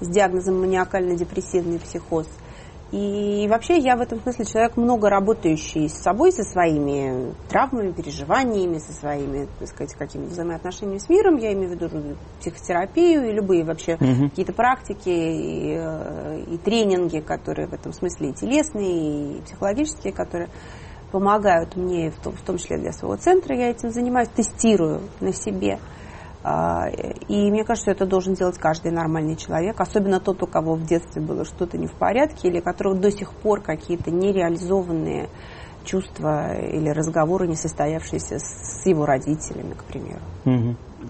с 0.00 0.08
диагнозом 0.08 0.58
маниакально-депрессивный 0.58 1.78
психоз– 1.80 2.26
и 2.90 3.46
вообще 3.50 3.76
я 3.78 3.96
в 3.96 4.00
этом 4.00 4.20
смысле 4.20 4.46
человек 4.46 4.76
много 4.78 5.10
работающий 5.10 5.90
с 5.90 6.02
собой, 6.02 6.32
со 6.32 6.42
своими 6.42 7.34
травмами, 7.48 7.92
переживаниями, 7.92 8.78
со 8.78 8.92
своими, 8.94 9.46
так 9.58 9.68
сказать, 9.68 9.94
какими-то 9.94 10.30
взаимоотношениями 10.30 10.98
с 10.98 11.08
миром. 11.10 11.36
Я 11.36 11.52
имею 11.52 11.68
в 11.68 11.72
виду 11.72 12.16
психотерапию 12.40 13.28
и 13.28 13.32
любые 13.32 13.64
вообще 13.64 13.94
угу. 13.94 14.30
какие-то 14.30 14.54
практики 14.54 15.10
и, 15.10 15.76
э, 15.78 16.44
и 16.50 16.56
тренинги, 16.56 17.18
которые 17.20 17.68
в 17.68 17.74
этом 17.74 17.92
смысле 17.92 18.30
и 18.30 18.32
телесные, 18.32 19.38
и 19.38 19.42
психологические, 19.42 20.14
которые 20.14 20.48
помогают 21.12 21.76
мне, 21.76 22.10
в 22.10 22.16
том, 22.22 22.34
в 22.34 22.42
том 22.42 22.56
числе 22.56 22.78
для 22.78 22.92
своего 22.92 23.16
центра. 23.16 23.54
Я 23.54 23.70
этим 23.70 23.90
занимаюсь, 23.90 24.28
тестирую 24.28 25.02
на 25.20 25.32
себе. 25.32 25.78
А, 26.50 26.88
и 26.88 27.50
мне 27.50 27.62
кажется, 27.62 27.90
это 27.90 28.06
должен 28.06 28.32
делать 28.32 28.56
каждый 28.56 28.90
нормальный 28.90 29.36
человек, 29.36 29.78
особенно 29.78 30.18
тот, 30.18 30.42
у 30.42 30.46
кого 30.46 30.76
в 30.76 30.82
детстве 30.86 31.20
было 31.20 31.44
что-то 31.44 31.76
не 31.76 31.86
в 31.86 31.92
порядке, 31.92 32.48
или 32.48 32.60
у 32.60 32.62
которого 32.62 32.96
до 32.96 33.10
сих 33.10 33.32
пор 33.32 33.60
какие-то 33.60 34.10
нереализованные 34.10 35.28
чувства 35.84 36.56
или 36.56 36.88
разговоры, 36.88 37.46
не 37.48 37.54
состоявшиеся 37.54 38.38
с 38.38 38.86
его 38.86 39.04
родителями, 39.04 39.74
к 39.74 39.84
примеру. 39.84 40.22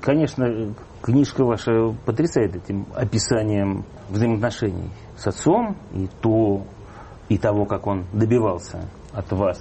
Конечно, 0.02 0.74
книжка 1.02 1.44
ваша 1.44 1.94
потрясает 2.04 2.56
этим 2.56 2.86
описанием 2.96 3.84
взаимоотношений 4.08 4.90
с 5.16 5.28
отцом 5.28 5.76
и, 5.92 6.08
то, 6.20 6.64
и 7.28 7.38
того, 7.38 7.64
как 7.64 7.86
он 7.86 8.06
добивался 8.12 8.88
от 9.12 9.30
вас 9.30 9.60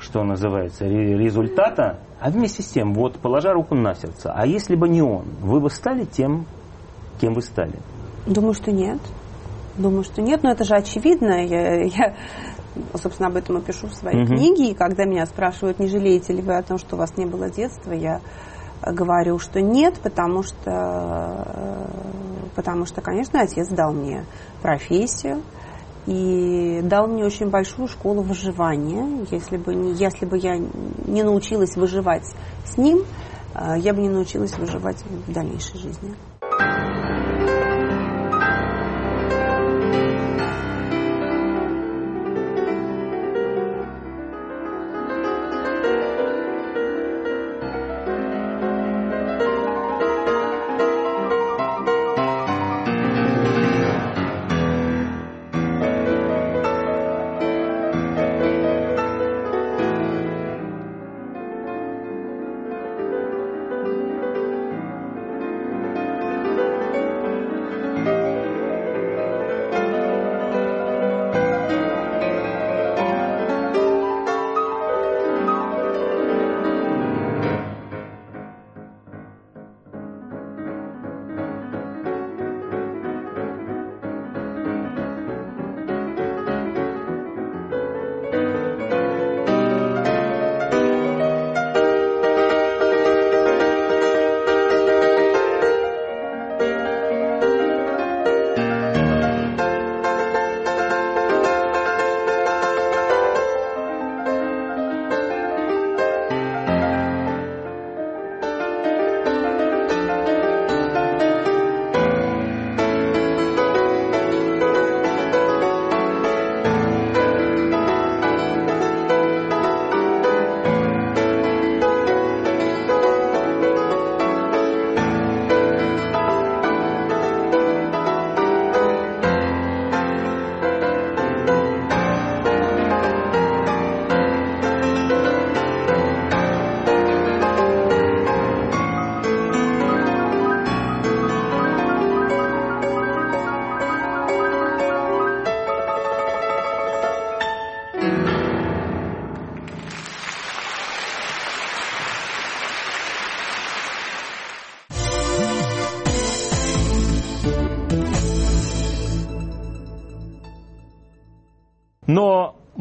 что 0.00 0.24
называется, 0.24 0.86
результата, 0.86 2.00
а 2.20 2.30
вместе 2.30 2.62
с 2.62 2.66
тем, 2.66 2.94
вот 2.94 3.18
положа 3.18 3.52
руку 3.52 3.74
на 3.74 3.94
сердце, 3.94 4.32
а 4.34 4.46
если 4.46 4.74
бы 4.74 4.88
не 4.88 5.02
он, 5.02 5.26
вы 5.40 5.60
бы 5.60 5.70
стали 5.70 6.04
тем, 6.04 6.46
кем 7.20 7.34
вы 7.34 7.42
стали? 7.42 7.78
Думаю, 8.26 8.54
что 8.54 8.72
нет. 8.72 8.98
Думаю, 9.76 10.04
что 10.04 10.20
нет, 10.20 10.42
но 10.42 10.50
это 10.50 10.64
же 10.64 10.74
очевидно. 10.74 11.46
Я, 11.46 11.82
я 11.84 12.16
собственно, 12.94 13.28
об 13.28 13.36
этом 13.36 13.58
и 13.58 13.62
пишу 13.62 13.88
в 13.88 13.94
своей 13.94 14.22
угу. 14.22 14.34
книге. 14.34 14.70
И 14.70 14.74
когда 14.74 15.04
меня 15.04 15.26
спрашивают, 15.26 15.78
не 15.78 15.88
жалеете 15.88 16.32
ли 16.32 16.42
вы 16.42 16.56
о 16.56 16.62
том, 16.62 16.78
что 16.78 16.96
у 16.96 16.98
вас 16.98 17.16
не 17.16 17.26
было 17.26 17.50
детства, 17.50 17.92
я 17.92 18.20
говорю, 18.82 19.38
что 19.38 19.60
нет, 19.60 19.98
потому 20.02 20.42
что, 20.42 21.90
потому 22.56 22.86
что, 22.86 23.00
конечно, 23.00 23.40
отец 23.40 23.68
дал 23.68 23.92
мне 23.92 24.24
профессию, 24.62 25.42
и 26.06 26.80
дал 26.82 27.06
мне 27.06 27.24
очень 27.24 27.50
большую 27.50 27.88
школу 27.88 28.22
выживания. 28.22 29.26
Если 29.30 29.56
бы, 29.56 29.74
не, 29.74 29.92
если 29.92 30.26
бы 30.26 30.38
я 30.38 30.56
не 30.56 31.22
научилась 31.22 31.76
выживать 31.76 32.24
с 32.64 32.76
ним, 32.76 33.04
э, 33.54 33.78
я 33.78 33.92
бы 33.92 34.00
не 34.00 34.08
научилась 34.08 34.56
выживать 34.58 35.02
в 35.26 35.32
дальнейшей 35.32 35.78
жизни. 35.78 36.14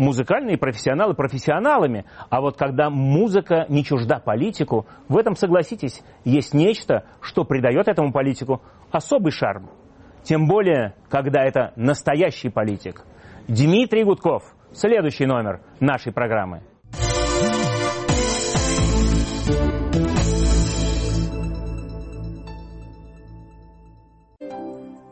Музыкальные 0.10 0.58
профессионалы 0.58 1.14
профессионалами, 1.14 2.06
а 2.32 2.42
вот 2.42 2.58
когда 2.58 2.90
музыка 2.90 3.68
не 3.70 3.84
чужда 3.84 4.20
политику, 4.20 4.88
в 5.08 5.16
этом, 5.16 5.36
согласитесь, 5.36 6.02
есть 6.26 6.56
нечто, 6.56 7.04
что 7.22 7.44
придает 7.44 7.88
этому 7.88 8.12
политику 8.12 8.64
особый 8.92 9.32
шарм. 9.32 9.70
Тем 10.24 10.48
более, 10.48 10.96
когда 11.10 11.44
это 11.44 11.74
настоящий 11.76 12.50
политик. 12.50 13.06
Дмитрий 13.48 14.04
Гудков, 14.04 14.42
следующий 14.72 15.28
номер 15.28 15.62
нашей 15.80 16.12
программы. 16.12 16.64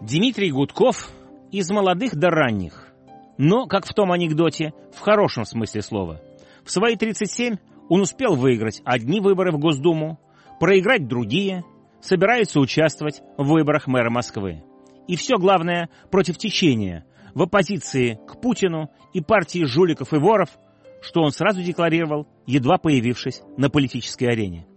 Дмитрий 0.02 0.52
Гудков 0.52 1.12
из 1.52 1.70
молодых 1.70 2.16
до 2.16 2.30
ранних 2.30 2.87
но, 3.38 3.66
как 3.66 3.86
в 3.86 3.94
том 3.94 4.12
анекдоте, 4.12 4.74
в 4.94 5.00
хорошем 5.00 5.46
смысле 5.46 5.82
слова. 5.82 6.22
В 6.64 6.72
свои 6.72 6.96
37 6.96 7.58
он 7.90 8.02
успел 8.02 8.36
выиграть 8.36 8.82
одни 8.84 9.20
выборы 9.20 9.52
в 9.52 9.60
Госдуму, 9.60 10.20
проиграть 10.60 11.08
другие, 11.08 11.64
собирается 12.02 12.60
участвовать 12.60 13.22
в 13.38 13.48
выборах 13.48 13.88
мэра 13.88 14.10
Москвы. 14.10 14.64
И 15.08 15.16
все 15.16 15.38
главное 15.38 15.90
против 16.12 16.38
течения, 16.38 17.06
в 17.34 17.44
оппозиции 17.44 18.20
к 18.28 18.42
Путину 18.42 18.90
и 19.14 19.22
партии 19.22 19.64
жуликов 19.64 20.14
и 20.14 20.18
воров, 20.18 20.50
что 21.02 21.22
он 21.22 21.32
сразу 21.32 21.62
декларировал, 21.62 22.28
едва 22.46 22.78
появившись 22.78 23.42
на 23.58 23.70
политической 23.70 24.26
арене. 24.26 24.68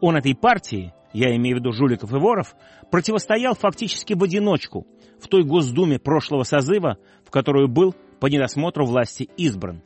Он 0.00 0.16
этой 0.16 0.34
партии, 0.34 0.92
я 1.12 1.34
имею 1.36 1.56
в 1.56 1.60
виду 1.60 1.72
жуликов 1.72 2.12
и 2.12 2.18
воров, 2.18 2.54
противостоял 2.90 3.54
фактически 3.54 4.12
в 4.12 4.22
одиночку 4.22 4.86
в 5.20 5.28
той 5.28 5.44
Госдуме 5.44 5.98
прошлого 5.98 6.44
созыва, 6.44 6.98
в 7.24 7.30
которую 7.30 7.68
был 7.68 7.94
по 8.20 8.26
недосмотру 8.26 8.84
власти 8.86 9.28
избран. 9.36 9.82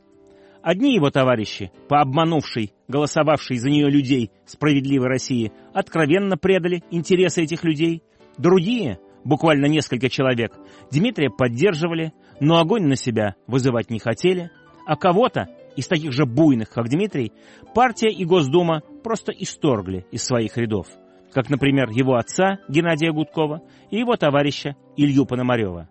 Одни 0.63 0.95
его 0.95 1.11
товарищи, 1.11 1.71
по 1.89 2.01
обманувшей, 2.01 2.73
голосовавшей 2.89 3.59
за 3.59 3.69
нее 3.69 3.91
людей 3.91 4.31
справедливой 4.47 5.09
России, 5.09 5.53
откровенно 5.75 6.39
предали 6.39 6.83
интересы 6.91 7.43
этих 7.43 7.65
людей. 7.65 8.03
Другие, 8.39 8.99
буквально 9.25 9.67
несколько 9.67 10.09
человек, 10.09 10.57
Дмитрия 10.91 11.31
поддерживали, 11.31 12.15
но 12.41 12.59
огонь 12.59 12.87
на 12.87 12.97
себя 12.97 13.35
вызывать 13.47 13.91
не 13.91 13.99
хотели, 13.99 14.51
а 14.87 14.97
кого-то, 14.97 15.49
из 15.77 15.87
таких 15.87 16.13
же 16.13 16.25
буйных, 16.25 16.71
как 16.71 16.89
Дмитрий, 16.89 17.33
партия 17.75 18.11
и 18.11 18.25
Госдума 18.25 18.83
просто 19.03 19.33
исторгли 19.33 20.07
из 20.13 20.25
своих 20.25 20.57
рядов, 20.57 20.87
как, 21.33 21.51
например, 21.51 21.91
его 21.91 22.15
отца 22.15 22.59
Геннадия 22.69 23.13
Гудкова 23.13 23.63
и 23.91 23.99
его 23.99 24.17
товарища 24.17 24.77
Илью 24.97 25.27
Пономарева. 25.27 25.89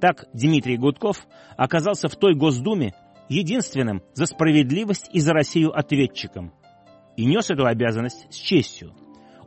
Так 0.00 0.26
Дмитрий 0.32 0.76
Гудков 0.76 1.26
оказался 1.56 2.08
в 2.08 2.16
той 2.16 2.34
Госдуме 2.34 2.94
единственным 3.28 4.02
за 4.14 4.26
справедливость 4.26 5.08
и 5.12 5.20
за 5.20 5.32
Россию 5.32 5.76
ответчиком. 5.76 6.52
И 7.16 7.24
нес 7.24 7.50
эту 7.50 7.66
обязанность 7.66 8.26
с 8.32 8.36
честью. 8.36 8.92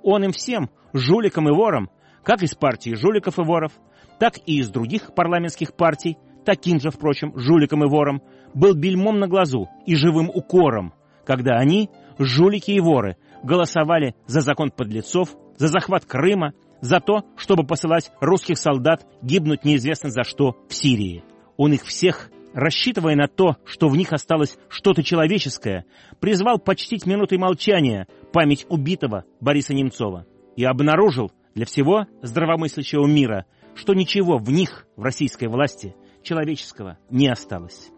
Он 0.03 0.23
им 0.23 0.31
всем, 0.31 0.69
жуликам 0.93 1.47
и 1.49 1.51
ворам, 1.51 1.89
как 2.23 2.41
из 2.41 2.55
партии 2.55 2.95
жуликов 2.95 3.37
и 3.37 3.43
воров, 3.43 3.73
так 4.19 4.37
и 4.45 4.59
из 4.59 4.69
других 4.69 5.13
парламентских 5.13 5.73
партий, 5.75 6.17
таким 6.45 6.79
же, 6.79 6.89
впрочем, 6.89 7.37
жуликам 7.37 7.83
и 7.83 7.87
ворам, 7.87 8.21
был 8.53 8.73
бельмом 8.73 9.19
на 9.19 9.27
глазу 9.27 9.69
и 9.85 9.95
живым 9.95 10.29
укором, 10.29 10.93
когда 11.25 11.57
они, 11.57 11.89
жулики 12.17 12.71
и 12.71 12.79
воры, 12.79 13.17
голосовали 13.43 14.15
за 14.25 14.41
закон 14.41 14.71
подлецов, 14.71 15.29
за 15.57 15.67
захват 15.67 16.05
Крыма, 16.05 16.53
за 16.82 16.99
то, 16.99 17.23
чтобы 17.36 17.65
посылать 17.65 18.11
русских 18.19 18.57
солдат 18.57 19.05
гибнуть 19.21 19.65
неизвестно 19.65 20.09
за 20.09 20.23
что 20.23 20.55
в 20.67 20.73
Сирии. 20.73 21.23
Он 21.57 21.73
их 21.73 21.84
всех, 21.84 22.32
рассчитывая 22.53 23.15
на 23.15 23.27
то, 23.27 23.57
что 23.65 23.89
в 23.89 23.97
них 23.97 24.13
осталось 24.13 24.57
что-то 24.69 25.03
человеческое, 25.03 25.86
призвал 26.19 26.59
почтить 26.59 27.05
минутой 27.05 27.38
молчания 27.38 28.07
память 28.32 28.65
убитого 28.69 29.25
Бориса 29.39 29.73
Немцова 29.73 30.25
и 30.55 30.63
обнаружил 30.63 31.32
для 31.55 31.65
всего 31.65 32.05
здравомыслящего 32.21 33.05
мира, 33.05 33.45
что 33.75 33.93
ничего 33.93 34.38
в 34.38 34.49
них, 34.49 34.88
в 34.95 35.03
российской 35.03 35.47
власти, 35.47 35.95
человеческого 36.23 36.97
не 37.09 37.27
осталось. 37.27 37.89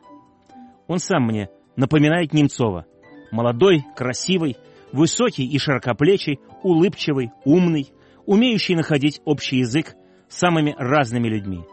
Он 0.88 1.00
сам 1.00 1.26
мне 1.26 1.50
напоминает 1.76 2.34
Немцова. 2.34 2.86
Молодой, 3.32 3.84
красивый, 3.96 4.58
высокий 4.92 5.46
и 5.46 5.58
широкоплечий, 5.58 6.40
улыбчивый, 6.64 7.32
умный, 7.46 7.92
умеющий 8.26 8.76
находить 8.76 9.22
общий 9.26 9.58
язык 9.58 9.96
с 10.28 10.38
самыми 10.38 10.76
разными 10.78 11.28
людьми. 11.28 11.64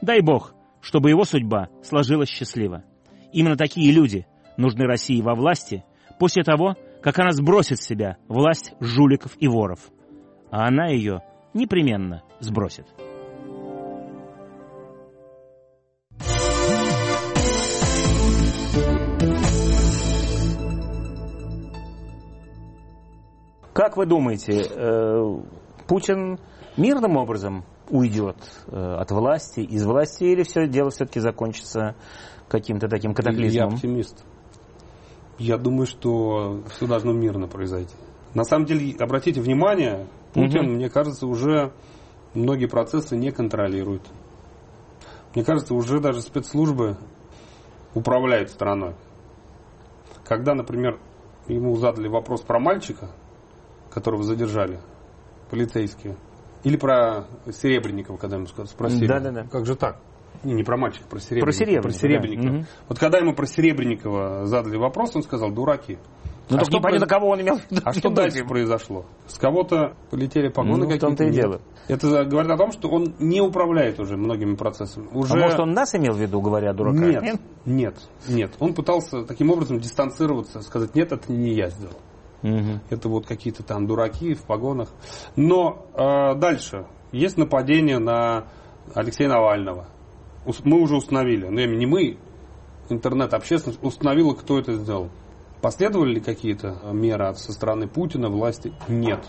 Дай 0.00 0.20
Бог, 0.20 0.54
чтобы 0.80 1.10
его 1.10 1.24
судьба 1.24 1.68
сложилась 1.82 2.28
счастливо. 2.28 2.84
Именно 3.32 3.56
такие 3.56 3.92
люди 3.92 4.26
нужны 4.56 4.84
России 4.84 5.20
во 5.20 5.34
власти 5.34 5.84
после 6.18 6.42
того, 6.42 6.76
как 7.02 7.18
она 7.18 7.32
сбросит 7.32 7.80
с 7.80 7.86
себя 7.86 8.16
власть 8.28 8.74
жуликов 8.80 9.32
и 9.38 9.48
воров. 9.48 9.80
А 10.50 10.68
она 10.68 10.88
ее 10.88 11.22
непременно 11.52 12.22
сбросит. 12.40 12.86
Как 23.74 23.96
вы 23.96 24.06
думаете, 24.06 24.62
э, 24.70 25.40
Путин 25.86 26.38
мирным 26.76 27.16
образом 27.16 27.64
уйдет 27.88 28.36
э, 28.68 28.76
от 28.76 29.10
власти, 29.10 29.60
из 29.60 29.84
власти, 29.84 30.24
или 30.24 30.42
все 30.42 30.66
дело 30.66 30.90
все-таки 30.90 31.20
закончится 31.20 31.94
каким-то 32.48 32.88
таким 32.88 33.14
катаклизмом? 33.14 33.68
Я 33.70 33.74
оптимист. 33.74 34.24
Я 35.38 35.58
думаю, 35.58 35.86
что 35.86 36.62
все 36.70 36.86
должно 36.86 37.12
мирно 37.12 37.48
произойти. 37.48 37.94
На 38.34 38.44
самом 38.44 38.66
деле, 38.66 38.94
обратите 38.98 39.40
внимание, 39.40 40.06
Путин, 40.32 40.66
угу. 40.66 40.70
мне 40.74 40.88
кажется, 40.88 41.26
уже 41.26 41.72
многие 42.34 42.66
процессы 42.66 43.16
не 43.16 43.30
контролирует. 43.30 44.02
Мне 45.34 45.44
кажется, 45.44 45.74
уже 45.74 46.00
даже 46.00 46.22
спецслужбы 46.22 46.96
управляют 47.94 48.50
страной. 48.50 48.94
Когда, 50.24 50.54
например, 50.54 50.98
ему 51.48 51.76
задали 51.76 52.08
вопрос 52.08 52.40
про 52.42 52.58
мальчика, 52.58 53.10
которого 53.90 54.22
задержали, 54.22 54.80
полицейские. 55.54 56.16
Или 56.64 56.76
про 56.76 57.26
Серебренникова, 57.50 58.16
когда 58.16 58.36
ему 58.36 58.46
спросили. 58.46 59.06
Да, 59.06 59.20
да, 59.20 59.30
да. 59.30 59.44
Как 59.44 59.66
же 59.66 59.76
так? 59.76 60.00
Не, 60.42 60.54
не 60.54 60.64
про 60.64 60.76
мальчика, 60.76 61.06
про 61.06 61.20
Серебренникова. 61.20 61.46
Про 61.46 61.52
Серебренникова. 61.52 61.82
Про 61.82 61.98
Серебренникова. 61.98 62.58
Да. 62.58 62.66
Вот 62.88 62.98
когда 62.98 63.18
ему 63.18 63.34
про 63.34 63.46
Серебренникова 63.46 64.46
задали 64.46 64.76
вопрос, 64.76 65.14
он 65.14 65.22
сказал, 65.22 65.52
дураки. 65.52 65.98
Ну, 66.50 66.58
а 66.58 66.64
что 66.64 66.76
непонятно, 66.76 67.06
кого 67.06 67.28
он 67.28 67.40
имел 67.40 67.58
А 67.84 67.92
что 67.94 68.10
дальше 68.10 68.44
произошло? 68.44 69.06
С 69.26 69.38
кого-то 69.38 69.96
полетели 70.10 70.48
погоны 70.48 70.76
ну, 70.76 70.82
какие-то? 70.82 71.06
в 71.06 71.08
том-то 71.08 71.24
и 71.24 71.30
дело. 71.30 71.60
Это 71.88 72.24
говорит 72.24 72.50
о 72.50 72.56
том, 72.58 72.72
что 72.72 72.88
он 72.88 73.14
не 73.18 73.40
управляет 73.40 73.98
уже 73.98 74.18
многими 74.18 74.54
процессами. 74.54 75.08
Уже... 75.12 75.32
А 75.32 75.36
может, 75.36 75.60
он 75.60 75.72
нас 75.72 75.94
имел 75.94 76.12
в 76.12 76.20
виду, 76.20 76.42
говоря 76.42 76.70
о 76.70 76.74
дураках? 76.74 77.00
Нет, 77.00 77.40
нет, 77.64 77.96
нет. 78.28 78.52
Он 78.58 78.74
пытался 78.74 79.22
таким 79.24 79.50
образом 79.50 79.78
дистанцироваться, 79.78 80.60
сказать, 80.60 80.94
нет, 80.94 81.12
это 81.12 81.32
не 81.32 81.54
я 81.54 81.70
сделал. 81.70 81.96
Угу. 82.44 82.80
Это 82.90 83.08
вот 83.08 83.26
какие-то 83.26 83.62
там 83.62 83.86
дураки 83.86 84.34
в 84.34 84.42
погонах. 84.42 84.90
Но 85.34 85.86
э, 85.94 86.38
дальше. 86.38 86.86
Есть 87.10 87.38
нападение 87.38 87.98
на 87.98 88.48
Алексея 88.94 89.30
Навального. 89.30 89.88
Мы 90.62 90.78
уже 90.80 90.96
установили. 90.96 91.46
Ну, 91.46 91.74
не 91.74 91.86
мы, 91.86 92.18
интернет-общественность 92.90 93.82
установила, 93.82 94.34
кто 94.34 94.58
это 94.58 94.74
сделал. 94.74 95.08
Последовали 95.62 96.16
ли 96.16 96.20
какие-то 96.20 96.78
меры 96.92 97.34
со 97.34 97.52
стороны 97.52 97.88
Путина, 97.88 98.28
власти? 98.28 98.74
Нет. 98.88 99.24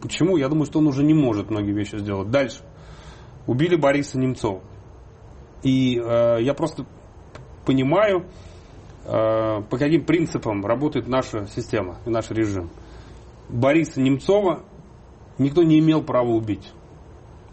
Почему? 0.00 0.38
Я 0.38 0.48
думаю, 0.48 0.64
что 0.64 0.78
он 0.78 0.86
уже 0.86 1.04
не 1.04 1.12
может 1.12 1.50
многие 1.50 1.72
вещи 1.72 1.96
сделать. 1.96 2.30
Дальше. 2.30 2.62
Убили 3.46 3.76
Бориса 3.76 4.18
Немцова. 4.18 4.62
И 5.62 5.98
э, 5.98 6.38
я 6.40 6.54
просто 6.54 6.86
понимаю, 7.66 8.24
Э, 8.24 8.53
по 9.04 9.78
каким 9.78 10.04
принципам 10.04 10.64
работает 10.64 11.06
наша 11.06 11.46
система 11.46 11.98
и 12.06 12.10
наш 12.10 12.30
режим. 12.30 12.70
Бориса 13.48 14.00
Немцова 14.00 14.62
никто 15.38 15.62
не 15.62 15.78
имел 15.78 16.02
права 16.02 16.30
убить. 16.30 16.72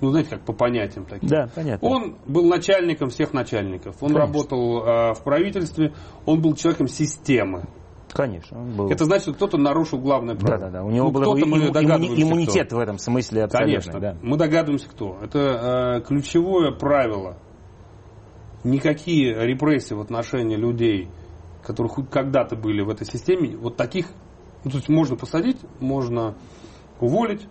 Ну, 0.01 0.09
знаете, 0.09 0.31
как 0.31 0.41
по 0.41 0.53
понятиям 0.53 1.05
таким. 1.05 1.29
Да, 1.29 1.47
понятно. 1.53 1.87
Он 1.87 2.15
был 2.25 2.45
начальником 2.45 3.09
всех 3.09 3.33
начальников. 3.33 3.95
Он 4.01 4.09
Конечно. 4.09 4.19
работал 4.19 4.83
э, 4.83 5.13
в 5.13 5.23
правительстве, 5.23 5.93
он 6.25 6.41
был 6.41 6.55
человеком 6.55 6.87
системы. 6.87 7.65
Конечно, 8.11 8.59
он 8.59 8.75
был. 8.75 8.89
Это 8.89 9.05
значит, 9.05 9.23
что 9.23 9.33
кто-то 9.33 9.57
нарушил 9.57 9.99
главное 9.99 10.35
правило. 10.35 10.59
Да, 10.59 10.65
да, 10.65 10.79
да. 10.79 10.83
У 10.83 10.89
него 10.89 11.11
ну, 11.11 11.11
был 11.11 11.37
им, 11.37 11.55
иммуни, 11.55 12.21
иммунитет 12.21 12.67
кто. 12.67 12.77
в 12.77 12.79
этом 12.79 12.97
смысле 12.97 13.43
абсолютно. 13.43 13.73
Конечно, 13.73 13.99
да. 13.99 14.17
мы 14.23 14.37
догадываемся, 14.37 14.89
кто. 14.89 15.17
Это 15.21 15.99
э, 15.99 16.01
ключевое 16.01 16.71
правило. 16.71 17.37
Никакие 18.63 19.33
репрессии 19.45 19.93
в 19.93 20.01
отношении 20.01 20.55
людей, 20.55 21.09
которые 21.63 21.91
хоть 21.91 22.09
когда-то 22.09 22.55
были 22.55 22.81
в 22.81 22.89
этой 22.89 23.05
системе, 23.05 23.55
вот 23.55 23.77
таких, 23.77 24.07
ну, 24.63 24.71
то 24.71 24.77
есть 24.77 24.89
можно 24.89 25.15
посадить, 25.15 25.59
можно 25.79 26.35
уволить, 26.99 27.47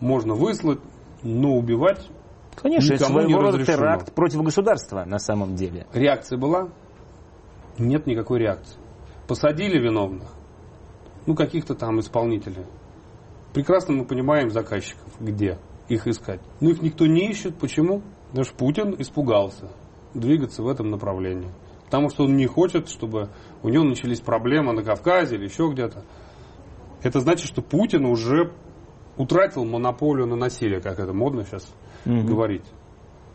можно 0.00 0.34
выслать, 0.34 0.80
но 1.22 1.56
убивать 1.56 2.08
Конечно, 2.56 2.94
никому 2.94 3.18
это 3.18 3.28
своего 3.28 3.40
рода 3.40 3.64
теракт 3.64 4.14
против 4.14 4.42
государства 4.42 5.04
на 5.04 5.18
самом 5.18 5.54
деле. 5.54 5.86
Реакция 5.92 6.38
была? 6.38 6.68
Нет 7.78 8.06
никакой 8.06 8.40
реакции. 8.40 8.78
Посадили 9.26 9.78
виновных, 9.78 10.28
ну 11.26 11.34
каких-то 11.34 11.74
там 11.74 12.00
исполнителей. 12.00 12.66
Прекрасно 13.54 13.94
мы 13.94 14.04
понимаем 14.04 14.50
заказчиков, 14.50 15.08
где 15.20 15.58
их 15.88 16.06
искать. 16.06 16.40
Но 16.60 16.70
их 16.70 16.82
никто 16.82 17.06
не 17.06 17.30
ищет. 17.30 17.58
Почему? 17.58 18.02
Потому 18.28 18.44
что 18.44 18.54
Путин 18.56 18.94
испугался 18.98 19.70
двигаться 20.14 20.62
в 20.62 20.68
этом 20.68 20.90
направлении 20.90 21.50
потому 21.92 22.08
что 22.08 22.24
он 22.24 22.36
не 22.36 22.46
хочет, 22.46 22.88
чтобы 22.88 23.28
у 23.62 23.68
него 23.68 23.84
начались 23.84 24.22
проблемы 24.22 24.72
на 24.72 24.82
Кавказе 24.82 25.36
или 25.36 25.44
еще 25.44 25.68
где-то. 25.70 26.04
Это 27.02 27.20
значит, 27.20 27.46
что 27.46 27.60
Путин 27.60 28.06
уже 28.06 28.50
утратил 29.18 29.66
монополию 29.66 30.26
на 30.26 30.34
насилие, 30.34 30.80
как 30.80 30.98
это 30.98 31.12
модно 31.12 31.44
сейчас 31.44 31.70
угу. 32.06 32.22
говорить. 32.22 32.64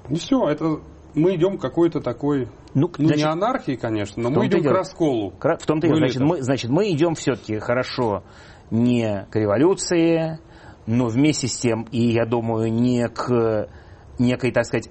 И 0.10 0.16
все, 0.16 0.44
это 0.50 0.80
мы 1.14 1.36
идем 1.36 1.60
к 1.60 1.62
какой-то 1.62 2.02
такой, 2.02 2.48
ну, 2.74 2.90
ну 2.98 3.06
значит, 3.06 3.18
не 3.18 3.32
анархии, 3.32 3.76
конечно, 3.76 4.24
но 4.24 4.32
мы 4.32 4.48
идем 4.48 4.64
к 4.64 4.72
расколу. 4.72 5.30
В 5.40 5.66
том-то 5.68 5.86
и 5.86 5.96
значит 5.96 6.22
мы, 6.22 6.42
значит, 6.42 6.72
мы 6.72 6.92
идем 6.92 7.14
все-таки 7.14 7.60
хорошо 7.60 8.24
не 8.72 9.28
к 9.30 9.36
революции, 9.36 10.40
но 10.88 11.10
вместе 11.10 11.48
с 11.48 11.60
тем, 11.60 11.84
и 11.92 12.12
я 12.12 12.26
думаю, 12.26 12.74
не 12.74 13.08
к 13.08 13.70
некой, 14.18 14.52
так 14.52 14.66
сказать, 14.66 14.90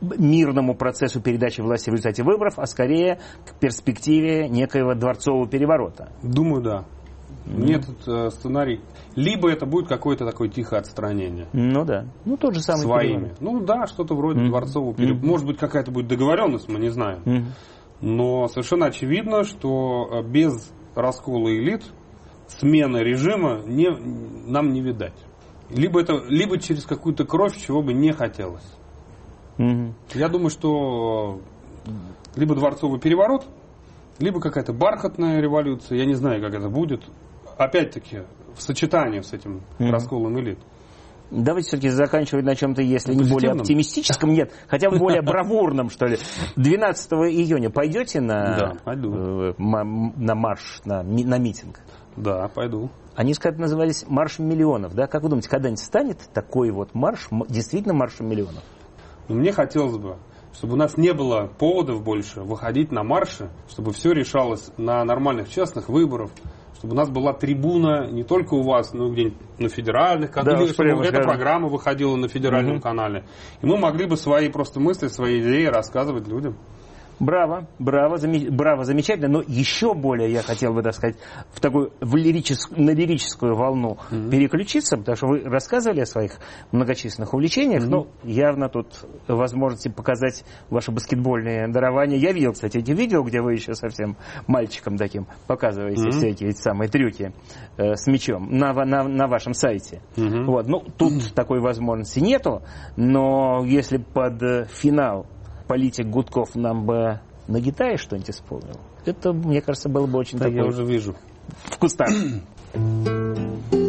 мирному 0.00 0.74
процессу 0.74 1.20
передачи 1.20 1.60
власти 1.60 1.90
в 1.90 1.94
результате 1.94 2.22
выборов, 2.22 2.58
а 2.58 2.66
скорее 2.66 3.20
к 3.46 3.58
перспективе 3.58 4.48
некоего 4.48 4.94
дворцового 4.94 5.48
переворота. 5.48 6.10
Думаю, 6.22 6.62
да. 6.62 6.84
Mm. 7.46 7.74
Этот 7.74 8.08
э, 8.08 8.30
сценарий... 8.30 8.80
Либо 9.16 9.50
это 9.50 9.66
будет 9.66 9.88
какое-то 9.88 10.24
такое 10.24 10.48
тихое 10.48 10.80
отстранение. 10.80 11.48
Ну 11.52 11.84
да. 11.84 12.06
Ну 12.24 12.36
тот 12.36 12.54
же 12.54 12.60
самый 12.60 12.82
Своими. 12.82 13.12
Переворот. 13.12 13.40
Ну 13.40 13.60
да, 13.60 13.86
что-то 13.86 14.14
вроде 14.14 14.40
mm. 14.40 14.48
дворцового 14.48 14.94
переворота. 14.94 15.24
Mm. 15.24 15.28
Может 15.28 15.46
быть 15.46 15.58
какая-то 15.58 15.90
будет 15.90 16.08
договоренность, 16.08 16.68
мы 16.68 16.78
не 16.78 16.88
знаем. 16.88 17.22
Mm. 17.24 17.44
Но 18.00 18.48
совершенно 18.48 18.86
очевидно, 18.86 19.44
что 19.44 20.08
э, 20.10 20.22
без 20.22 20.72
раскола 20.94 21.50
элит 21.50 21.84
смены 22.48 22.98
режима 22.98 23.62
не, 23.66 23.90
нам 24.50 24.72
не 24.72 24.80
видать. 24.80 25.14
Либо, 25.70 26.00
это, 26.00 26.14
либо 26.28 26.58
через 26.58 26.84
какую-то 26.84 27.24
кровь, 27.24 27.56
чего 27.56 27.82
бы 27.82 27.92
не 27.92 28.12
хотелось. 28.12 28.66
Угу. 29.58 29.94
Я 30.14 30.28
думаю, 30.28 30.50
что 30.50 31.40
либо 32.36 32.54
дворцовый 32.54 33.00
переворот, 33.00 33.46
либо 34.18 34.40
какая-то 34.40 34.72
бархатная 34.72 35.40
революция, 35.40 35.98
я 35.98 36.06
не 36.06 36.14
знаю, 36.14 36.40
как 36.42 36.54
это 36.54 36.68
будет. 36.68 37.02
Опять-таки, 37.56 38.22
в 38.56 38.62
сочетании 38.62 39.20
с 39.20 39.32
этим 39.32 39.62
Мгм. 39.78 39.90
расколом 39.90 40.38
элит. 40.40 40.58
Давайте 41.30 41.68
все-таки 41.68 41.88
заканчивать 41.88 42.44
на 42.44 42.54
чем-то, 42.54 42.82
если 42.82 43.14
не 43.14 43.24
более 43.24 43.52
оптимистическом, 43.52 44.32
нет, 44.32 44.52
хотя 44.68 44.90
бы 44.90 44.98
более 44.98 45.22
бравурном, 45.22 45.90
что 45.90 46.06
ли. 46.06 46.18
12 46.56 47.12
июня 47.30 47.70
пойдете 47.70 48.20
на, 48.20 48.76
Да, 48.84 48.92
э, 48.92 49.54
на 49.58 50.34
марш, 50.34 50.80
на, 50.84 51.02
на 51.02 51.38
митинг? 51.38 51.80
Да, 52.16 52.48
пойду. 52.48 52.90
Они, 53.16 53.34
сказать, 53.34 53.58
назывались 53.58 54.04
маршем 54.06 54.48
миллионов, 54.48 54.94
да? 54.94 55.06
Как 55.06 55.22
вы 55.22 55.28
думаете, 55.28 55.48
когда-нибудь 55.48 55.80
станет 55.80 56.18
такой 56.32 56.70
вот 56.70 56.94
марш, 56.94 57.28
действительно 57.48 57.94
маршем 57.94 58.28
миллионов? 58.28 58.62
Но 59.28 59.34
мне 59.36 59.52
хотелось 59.52 59.96
бы, 59.96 60.16
чтобы 60.52 60.74
у 60.74 60.76
нас 60.76 60.96
не 60.96 61.12
было 61.12 61.50
поводов 61.58 62.02
больше 62.02 62.42
выходить 62.42 62.92
на 62.92 63.02
марши, 63.02 63.50
чтобы 63.68 63.92
все 63.92 64.12
решалось 64.12 64.70
на 64.76 65.04
нормальных 65.04 65.48
честных 65.48 65.88
выборах, 65.88 66.30
чтобы 66.78 66.94
у 66.94 66.96
нас 66.96 67.08
была 67.08 67.32
трибуна 67.32 68.06
не 68.10 68.24
только 68.24 68.54
у 68.54 68.62
вас, 68.62 68.92
но 68.92 69.08
и 69.08 69.12
где-нибудь 69.12 69.38
на 69.58 69.68
федеральных 69.68 70.30
Да, 70.30 70.42
каналах, 70.42 70.62
уж 70.64 70.70
чтобы 70.72 70.90
эта 70.90 71.04
скажем. 71.08 71.24
программа 71.24 71.68
выходила 71.68 72.14
на 72.16 72.28
федеральном 72.28 72.74
Мгм. 72.74 72.82
канале. 72.82 73.24
И 73.62 73.66
мы 73.66 73.78
могли 73.78 74.06
бы 74.06 74.16
свои 74.16 74.48
просто 74.50 74.80
мысли, 74.80 75.08
свои 75.08 75.40
идеи 75.40 75.64
рассказывать 75.66 76.28
людям. 76.28 76.56
Браво, 77.20 77.66
браво, 77.78 78.16
заме- 78.16 78.50
браво, 78.50 78.84
замечательно. 78.84 79.28
Но 79.28 79.42
еще 79.46 79.94
более 79.94 80.30
я 80.32 80.42
хотел 80.42 80.72
бы, 80.74 80.82
так 80.82 80.94
сказать, 80.94 81.16
в 81.52 81.60
такую 81.60 81.92
в 82.00 82.16
лирическую, 82.16 82.82
на 82.82 82.90
лирическую 82.90 83.54
волну 83.54 83.98
переключиться, 84.30 84.96
потому 84.96 85.16
что 85.16 85.26
вы 85.28 85.40
рассказывали 85.44 86.00
о 86.00 86.06
своих 86.06 86.32
многочисленных 86.72 87.32
увлечениях, 87.34 87.84
но 87.86 88.08
явно 88.24 88.68
тут 88.68 88.88
возможности 89.28 89.88
показать 89.88 90.44
ваши 90.70 90.90
баскетбольные 90.90 91.68
дарования. 91.68 92.16
Я 92.16 92.32
видел, 92.32 92.52
кстати, 92.52 92.78
эти 92.78 92.90
видео, 92.90 93.22
где 93.22 93.40
вы 93.40 93.52
еще 93.54 93.74
совсем 93.74 94.16
мальчиком 94.46 94.96
таким 94.96 95.26
показываете 95.46 96.02
Мгм. 96.02 96.10
всякие 96.10 96.50
эти 96.50 96.60
самые 96.60 96.88
трюки 96.88 97.32
э, 97.76 97.94
с 97.94 98.06
мячом 98.06 98.48
на, 98.50 98.72
на, 98.72 99.04
на 99.04 99.26
вашем 99.28 99.54
сайте. 99.54 100.02
Мгм. 100.16 100.46
Вот. 100.46 100.66
Ну, 100.66 100.82
тут 100.98 101.34
такой 101.34 101.60
возможности 101.60 102.18
нету, 102.20 102.62
но 102.96 103.62
если 103.64 103.98
под 103.98 104.42
э, 104.42 104.66
финал 104.66 105.26
политик 105.66 106.06
Гудков 106.06 106.54
нам 106.54 106.84
бы 106.86 107.20
на 107.48 107.60
гитаре 107.60 107.96
что-нибудь 107.96 108.30
исполнил, 108.30 108.78
это, 109.04 109.32
мне 109.32 109.60
кажется, 109.60 109.88
было 109.88 110.06
бы 110.06 110.18
очень 110.18 110.38
Да, 110.38 110.46
такой 110.46 110.58
я 110.60 110.66
уже 110.66 110.84
вижу. 110.84 111.14
в 111.64 111.78
кустах. 111.78 112.08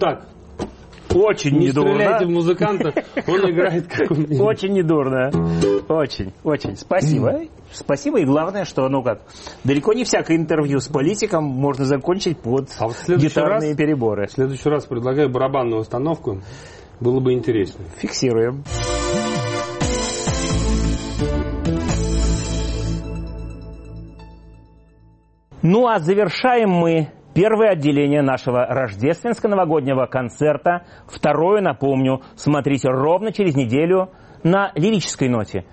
так, 0.00 0.26
Очень 1.14 1.58
не 1.58 1.66
недурно. 1.66 1.94
стреляйте 1.94 2.26
в 2.26 2.30
музыкантов, 2.30 2.94
он 3.28 3.50
играет 3.50 3.86
как 3.86 4.10
умеет. 4.10 4.40
Очень 4.40 4.72
недурно. 4.72 5.30
Очень, 5.88 6.32
очень. 6.44 6.76
Спасибо. 6.76 7.42
Спасибо. 7.72 8.18
И 8.20 8.24
главное, 8.24 8.64
что, 8.64 8.88
ну 8.88 9.02
как, 9.02 9.20
далеко 9.64 9.92
не 9.92 10.04
всякое 10.04 10.36
интервью 10.36 10.80
с 10.80 10.88
политиком 10.88 11.44
можно 11.44 11.84
закончить 11.84 12.38
под 12.38 12.68
А 12.78 12.88
в 12.88 12.92
следующий 12.94 13.28
гитарные 13.28 13.70
раз- 13.70 13.76
переборы. 13.76 14.26
В 14.26 14.32
следующий 14.32 14.68
раз 14.68 14.86
предлагаю 14.86 15.28
барабанную 15.30 15.80
установку, 15.82 16.40
было 17.00 17.20
бы 17.20 17.32
интереснее. 17.32 17.88
Фиксируем. 17.98 18.64
Ну 25.62 25.86
а 25.86 25.98
завершаем 25.98 26.70
мы 26.70 27.08
первое 27.34 27.70
отделение 27.70 28.22
нашего 28.22 28.66
рождественско-новогоднего 28.66 30.06
концерта. 30.06 30.84
Второе, 31.06 31.60
напомню, 31.60 32.22
смотрите 32.36 32.88
ровно 32.88 33.32
через 33.32 33.54
неделю 33.54 34.10
на 34.42 34.72
лирической 34.74 35.28
ноте. 35.28 35.64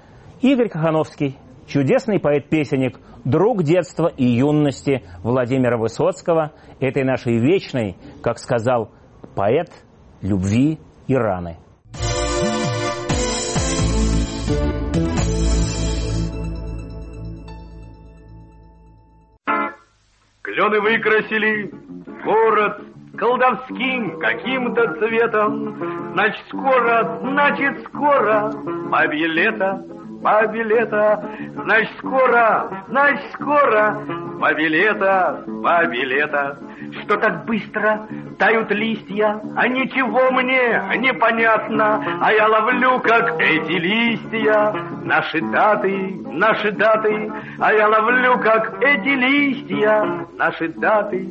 Игорь 0.41 0.69
Кахановский, 0.69 1.37
чудесный 1.67 2.19
поэт-песенник, 2.19 2.99
друг 3.25 3.63
детства 3.63 4.07
и 4.07 4.25
юности 4.25 5.03
Владимира 5.23 5.77
Высоцкого, 5.77 6.53
этой 6.79 7.03
нашей 7.03 7.39
вечной, 7.39 7.97
как 8.21 8.37
сказал 8.37 8.91
поэт, 9.35 9.69
любви 10.21 10.79
и 11.07 11.15
раны. 11.15 11.57
Клены 20.57 20.81
выкрасили 20.81 21.71
город 22.25 22.81
колдовским 23.15 24.19
каким-то 24.19 24.91
цветом. 24.95 26.13
Значит, 26.13 26.41
скоро, 26.47 27.19
значит, 27.21 27.85
скоро, 27.85 28.51
бабье 28.89 29.27
лето, 29.27 29.85
бабье 30.21 30.63
лето. 30.63 31.23
Значит, 31.53 31.91
скоро, 31.97 32.83
значит, 32.87 33.31
скоро, 33.33 33.97
бабье 34.39 34.67
лето, 34.69 35.43
бабье 35.47 36.05
лето. 36.05 36.57
Что 37.03 37.17
так 37.17 37.45
быстро 37.45 38.07
тают 38.39 38.71
листья, 38.71 39.41
а 39.55 39.67
ничего 39.67 40.31
мне 40.31 40.81
непонятно, 40.97 42.03
а 42.21 42.31
я 42.31 42.47
ловлю, 42.47 42.99
как 43.01 43.39
эти 43.41 43.73
листья, 43.73 44.73
наши 45.03 45.41
даты, 45.41 46.15
наши 46.31 46.71
даты, 46.71 47.31
а 47.59 47.73
я 47.73 47.87
ловлю, 47.87 48.39
как 48.39 48.81
эти 48.81 49.09
листья, 49.09 50.27
наши 50.37 50.69
даты, 50.69 51.27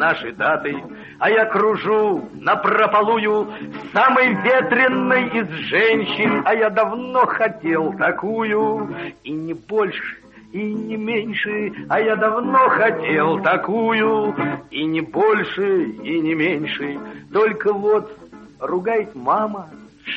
наши 0.00 0.32
даты, 0.32 0.74
а 1.18 1.30
я 1.30 1.44
кружу 1.44 2.28
напропалую 2.32 3.48
самой 3.92 4.34
ветреной 4.42 5.28
из 5.28 5.48
женщин, 5.68 6.42
а 6.46 6.54
я 6.54 6.70
давно 6.70 7.26
хотел 7.26 7.92
такую, 7.92 8.96
и 9.22 9.30
не 9.30 9.52
больше, 9.52 10.16
и 10.52 10.72
не 10.74 10.96
меньше, 10.96 11.72
а 11.88 12.00
я 12.00 12.16
давно 12.16 12.68
хотел 12.70 13.40
такую, 13.42 14.34
и 14.70 14.84
не 14.84 15.02
больше, 15.02 15.82
и 15.82 16.20
не 16.20 16.34
меньше. 16.34 16.98
Только 17.32 17.72
вот 17.72 18.10
ругает 18.58 19.14
мама, 19.14 19.68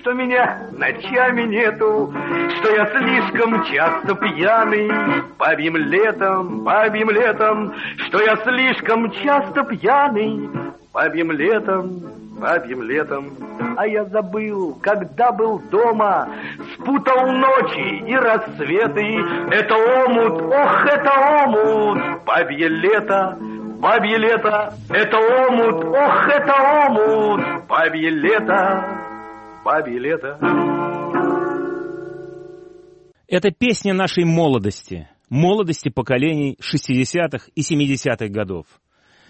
что 0.03 0.11
меня 0.11 0.67
ночами 0.73 1.43
нету, 1.43 2.13
что 2.57 2.75
я 2.75 2.85
слишком 2.87 3.63
часто 3.63 4.13
пьяный, 4.15 4.91
бабьим 5.39 5.77
летом, 5.77 6.65
бабьим 6.65 7.09
летом, 7.09 7.73
что 8.07 8.21
я 8.21 8.35
слишком 8.43 9.09
часто 9.11 9.63
пьяный, 9.63 10.49
бабьим 10.93 11.31
летом, 11.31 12.01
бабьим 12.37 12.83
летом. 12.83 13.31
А 13.77 13.87
я 13.87 14.03
забыл, 14.03 14.77
когда 14.81 15.31
был 15.31 15.59
дома, 15.71 16.27
спутал 16.73 17.31
ночи 17.31 18.03
и 18.05 18.13
рассветы. 18.13 19.23
Это 19.51 19.73
омут, 19.73 20.41
ох, 20.41 20.85
это 20.85 21.45
омут, 21.45 22.25
бабье 22.25 22.67
лето, 22.67 23.37
бабье 23.79 24.17
лето, 24.17 24.73
это 24.89 25.17
омут, 25.17 25.85
ох, 25.85 26.27
это 26.27 26.87
омут, 26.89 27.41
бабье 27.69 28.09
лето, 28.09 29.02
бабье 29.63 29.97
лето. 29.97 30.37
Это 33.27 33.51
песня 33.51 33.93
нашей 33.93 34.25
молодости, 34.25 35.07
молодости 35.29 35.89
поколений 35.89 36.57
60-х 36.61 37.47
и 37.55 37.61
70-х 37.61 38.27
годов. 38.27 38.65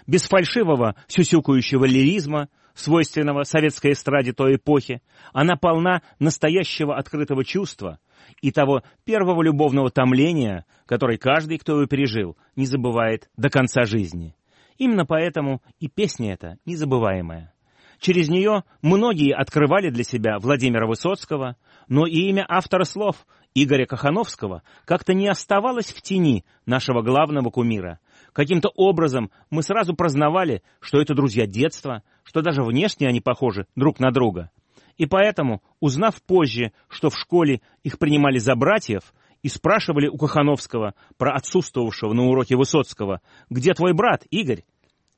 Без 0.06 0.28
фальшивого 0.28 0.96
сюсюкающего 1.06 1.86
лиризма, 1.86 2.48
свойственного 2.74 3.44
советской 3.44 3.92
эстраде 3.92 4.32
той 4.32 4.56
эпохи, 4.56 5.00
она 5.32 5.56
полна 5.56 6.02
настоящего 6.18 6.96
открытого 6.96 7.44
чувства 7.44 7.98
и 8.42 8.50
того 8.50 8.82
первого 9.04 9.42
любовного 9.42 9.90
томления, 9.90 10.66
который 10.84 11.16
каждый, 11.16 11.58
кто 11.58 11.76
его 11.76 11.86
пережил, 11.86 12.36
не 12.56 12.66
забывает 12.66 13.30
до 13.36 13.48
конца 13.48 13.84
жизни. 13.84 14.34
Именно 14.76 15.06
поэтому 15.06 15.62
и 15.78 15.88
песня 15.88 16.34
эта 16.34 16.58
незабываемая. 16.66 17.53
Через 17.98 18.28
нее 18.28 18.64
многие 18.82 19.34
открывали 19.34 19.90
для 19.90 20.04
себя 20.04 20.38
Владимира 20.38 20.86
Высоцкого, 20.86 21.56
но 21.88 22.06
и 22.06 22.28
имя 22.28 22.44
автора 22.48 22.84
слов 22.84 23.26
Игоря 23.54 23.86
Кахановского 23.86 24.62
как-то 24.84 25.14
не 25.14 25.28
оставалось 25.28 25.92
в 25.92 26.02
тени 26.02 26.44
нашего 26.66 27.02
главного 27.02 27.50
кумира. 27.50 28.00
Каким-то 28.32 28.70
образом 28.74 29.30
мы 29.50 29.62
сразу 29.62 29.94
прознавали, 29.94 30.62
что 30.80 31.00
это 31.00 31.14
друзья 31.14 31.46
детства, 31.46 32.02
что 32.24 32.42
даже 32.42 32.62
внешне 32.62 33.06
они 33.06 33.20
похожи 33.20 33.66
друг 33.76 34.00
на 34.00 34.10
друга. 34.10 34.50
И 34.96 35.06
поэтому, 35.06 35.62
узнав 35.80 36.20
позже, 36.22 36.72
что 36.88 37.10
в 37.10 37.18
школе 37.18 37.60
их 37.82 37.98
принимали 37.98 38.38
за 38.38 38.54
братьев, 38.54 39.12
и 39.44 39.48
спрашивали 39.48 40.08
у 40.08 40.16
Кахановского 40.16 40.94
про 41.18 41.34
отсутствовавшего 41.34 42.14
на 42.14 42.24
уроке 42.24 42.56
Высоцкого, 42.56 43.20
«Где 43.50 43.74
твой 43.74 43.92
брат, 43.92 44.24
Игорь?» 44.30 44.64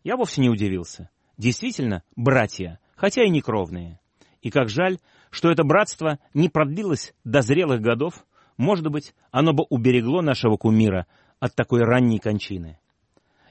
Я 0.02 0.16
вовсе 0.16 0.40
не 0.40 0.50
удивился. 0.50 1.10
Действительно, 1.38 2.02
братья, 2.16 2.78
хотя 2.94 3.24
и 3.24 3.30
не 3.30 3.42
кровные. 3.42 4.00
И 4.40 4.50
как 4.50 4.68
жаль, 4.68 4.98
что 5.30 5.50
это 5.50 5.64
братство 5.64 6.18
не 6.34 6.48
продлилось 6.48 7.14
до 7.24 7.42
зрелых 7.42 7.80
годов, 7.80 8.24
может 8.56 8.88
быть, 8.88 9.14
оно 9.30 9.52
бы 9.52 9.64
уберегло 9.68 10.22
нашего 10.22 10.56
кумира 10.56 11.06
от 11.40 11.54
такой 11.54 11.82
ранней 11.82 12.18
кончины. 12.18 12.78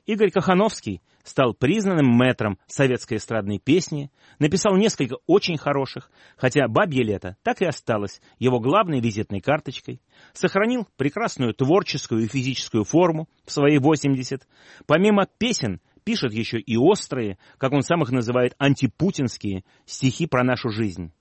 Игорь 0.05 0.31
Кахановский 0.31 1.01
стал 1.23 1.53
признанным 1.53 2.07
мэтром 2.07 2.59
советской 2.67 3.17
эстрадной 3.17 3.59
песни, 3.59 4.11
написал 4.37 4.75
несколько 4.75 5.17
очень 5.25 5.57
хороших, 5.57 6.11
хотя 6.37 6.67
«Бабье 6.67 7.03
лето» 7.03 7.37
так 7.41 7.61
и 7.61 7.65
осталось 7.65 8.21
его 8.37 8.59
главной 8.59 8.99
визитной 8.99 9.41
карточкой, 9.41 10.01
сохранил 10.33 10.87
прекрасную 10.97 11.53
творческую 11.55 12.23
и 12.23 12.27
физическую 12.27 12.83
форму 12.83 13.27
в 13.45 13.51
свои 13.51 13.79
80. 13.79 14.47
Помимо 14.85 15.25
песен, 15.25 15.81
пишет 16.05 16.31
еще 16.31 16.59
и 16.59 16.77
острые, 16.77 17.37
как 17.57 17.73
он 17.73 17.81
сам 17.81 18.03
их 18.03 18.11
называет, 18.11 18.55
антипутинские 18.57 19.65
стихи 19.85 20.27
про 20.27 20.43
нашу 20.43 20.69
жизнь. 20.69 21.11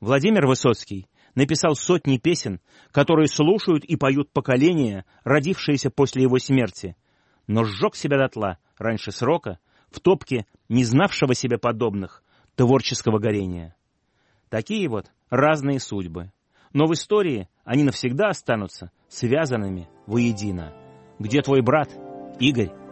Владимир 0.00 0.46
Высоцкий 0.46 1.06
написал 1.36 1.76
сотни 1.76 2.16
песен, 2.16 2.60
которые 2.90 3.28
слушают 3.28 3.84
и 3.84 3.94
поют 3.96 4.32
поколения, 4.32 5.04
родившиеся 5.22 5.90
после 5.90 6.22
его 6.22 6.38
смерти, 6.38 6.96
но 7.46 7.62
сжег 7.64 7.94
себя 7.94 8.18
дотла 8.18 8.58
раньше 8.78 9.12
срока 9.12 9.60
в 9.90 10.00
топке 10.00 10.46
не 10.68 10.82
знавшего 10.82 11.34
себе 11.34 11.58
подобных 11.58 12.24
творческого 12.56 13.18
горения. 13.18 13.76
Такие 14.48 14.88
вот 14.88 15.12
разные 15.30 15.78
судьбы. 15.78 16.32
Но 16.72 16.86
в 16.86 16.92
истории 16.92 17.48
они 17.64 17.84
навсегда 17.84 18.28
останутся 18.28 18.90
связанными 19.08 19.88
воедино. 20.06 20.74
Где 21.18 21.40
твой 21.42 21.62
брат, 21.62 21.90
Игорь? 22.40 22.85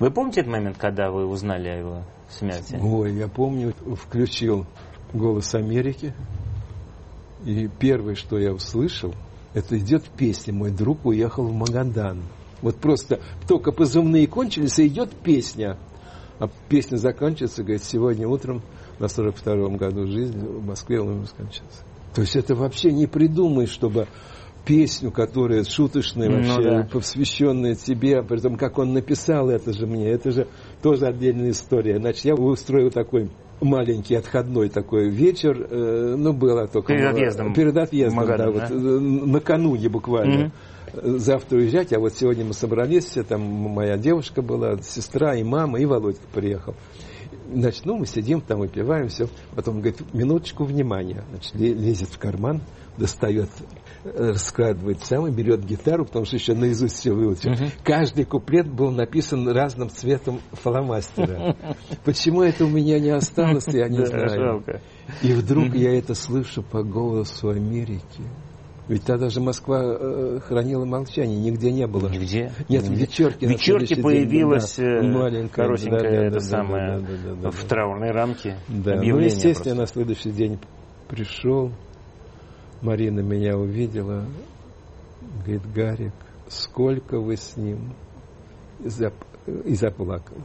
Вы 0.00 0.10
помните 0.10 0.40
этот 0.40 0.52
момент, 0.52 0.78
когда 0.78 1.10
вы 1.10 1.26
узнали 1.26 1.68
о 1.68 1.78
его 1.78 2.02
смерти? 2.30 2.80
Ой, 2.82 3.12
я 3.14 3.28
помню, 3.28 3.74
включил 3.96 4.66
«Голос 5.12 5.54
Америки», 5.54 6.14
и 7.44 7.68
первое, 7.78 8.14
что 8.14 8.38
я 8.38 8.52
услышал, 8.52 9.14
это 9.52 9.78
идет 9.78 10.04
песня 10.04 10.54
«Мой 10.54 10.70
друг 10.70 11.04
уехал 11.04 11.44
в 11.44 11.52
Магадан». 11.54 12.22
Вот 12.62 12.76
просто 12.76 13.20
только 13.46 13.72
позывные 13.72 14.26
кончились, 14.26 14.78
и 14.78 14.86
идет 14.86 15.10
песня. 15.10 15.78
А 16.38 16.48
песня 16.70 16.96
заканчивается, 16.96 17.62
говорит, 17.62 17.84
сегодня 17.84 18.26
утром 18.26 18.62
на 18.98 19.04
42-м 19.04 19.76
году 19.76 20.06
жизни 20.06 20.46
в 20.46 20.64
Москве 20.64 21.00
он 21.00 21.26
скончался. 21.26 21.84
То 22.14 22.22
есть 22.22 22.36
это 22.36 22.54
вообще 22.54 22.90
не 22.90 23.06
придумай, 23.06 23.66
чтобы 23.66 24.08
песню, 24.64 25.10
которая 25.10 25.64
шуточная 25.64 26.28
Ну 26.28 26.36
вообще, 26.36 26.62
да. 26.62 26.88
посвященная 26.92 27.74
тебе, 27.74 28.22
при 28.22 28.38
том, 28.38 28.56
как 28.56 28.78
он 28.78 28.92
написал 28.92 29.48
это 29.50 29.72
же 29.72 29.86
мне, 29.86 30.10
это 30.10 30.30
же 30.30 30.48
тоже 30.82 31.06
отдельная 31.06 31.50
история. 31.50 31.98
Значит, 31.98 32.24
я 32.24 32.34
устроил 32.34 32.90
такой 32.90 33.30
маленький 33.60 34.14
отходной 34.14 34.68
такой 34.68 35.10
вечер, 35.10 35.66
э, 35.70 36.14
ну, 36.16 36.32
было 36.32 36.66
только... 36.66 36.94
Перед 36.94 37.12
отъездом 37.12 37.52
Перед 37.52 37.76
отъездом, 37.76 38.16
Магадан, 38.16 38.52
да, 38.52 38.60
да? 38.60 38.74
вот, 38.74 38.82
э, 38.82 38.98
накануне 39.00 39.88
буквально. 39.88 40.52
Мгм. 40.92 41.18
Завтра 41.18 41.58
уезжать, 41.58 41.92
а 41.92 42.00
вот 42.00 42.14
сегодня 42.14 42.44
мы 42.44 42.52
собрались, 42.52 43.04
все, 43.04 43.22
там 43.22 43.42
моя 43.42 43.96
девушка 43.96 44.42
была, 44.42 44.78
сестра 44.78 45.36
и 45.36 45.44
мама, 45.44 45.78
и 45.78 45.84
Володька 45.84 46.26
приехал. 46.32 46.74
Значит, 47.52 47.84
ну, 47.84 47.96
мы 47.96 48.06
сидим 48.06 48.40
там, 48.40 48.60
выпиваем, 48.60 49.08
все. 49.08 49.28
Потом 49.54 49.80
говорит, 49.80 50.00
минуточку 50.14 50.64
внимания. 50.64 51.24
Значит, 51.30 51.54
ле- 51.54 51.74
лезет 51.74 52.08
в 52.10 52.18
карман, 52.18 52.62
достает, 52.96 53.48
э, 54.04 54.30
раскладывает 54.30 55.02
сам 55.04 55.26
и 55.26 55.30
берет 55.30 55.64
гитару, 55.64 56.04
потому 56.04 56.24
что 56.24 56.36
еще 56.36 56.54
наизусть 56.54 56.96
все 56.96 57.12
выучил. 57.12 57.50
Мгм. 57.50 57.70
Каждый 57.84 58.24
куплет 58.24 58.68
был 58.68 58.90
написан 58.90 59.48
разным 59.48 59.88
цветом 59.90 60.40
фломастера. 60.52 61.56
Почему 62.04 62.42
это 62.42 62.64
у 62.64 62.68
меня 62.68 62.98
не 62.98 63.10
осталось, 63.10 63.66
я 63.68 63.88
не 63.88 64.04
знаю. 64.06 64.64
И 65.22 65.32
вдруг 65.32 65.74
я 65.74 65.96
это 65.96 66.14
слышу 66.14 66.62
по 66.62 66.82
голосу 66.82 67.48
Америки. 67.50 68.22
Ведь 68.90 69.04
тогда 69.04 69.28
же 69.28 69.40
Москва 69.40 69.80
э, 69.84 70.40
хранила 70.40 70.84
молчание, 70.84 71.38
нигде 71.38 71.70
не 71.70 71.86
было. 71.86 72.08
Нигде? 72.08 72.50
Нет, 72.68 72.82
в 72.82 72.92
вечерке. 72.92 73.46
В 73.46 73.50
вечерке 73.50 73.94
день, 73.94 74.02
появилась 74.02 74.74
да, 74.74 74.82
э, 74.82 75.02
маленькая, 75.02 75.62
коротенькая 75.64 76.00
да, 76.00 76.10
да, 76.10 76.24
это 76.24 76.34
да, 76.34 76.40
самое 76.40 76.98
да, 76.98 76.98
да, 76.98 77.16
да, 77.22 77.34
да, 77.42 77.50
в 77.52 77.64
траурной 77.66 78.10
рамке 78.10 78.56
Да, 78.66 78.96
ну, 78.96 79.18
естественно, 79.20 79.54
просто. 79.54 79.74
на 79.76 79.86
следующий 79.86 80.32
день 80.32 80.58
пришел, 81.08 81.70
Марина 82.82 83.20
меня 83.20 83.56
увидела, 83.56 84.24
говорит, 85.46 85.72
Гарик, 85.72 86.12
сколько 86.48 87.20
вы 87.20 87.36
с 87.36 87.56
ним? 87.56 87.94
И, 88.80 88.88
зап- 88.88 89.66
и 89.66 89.74
заплакала. 89.76 90.42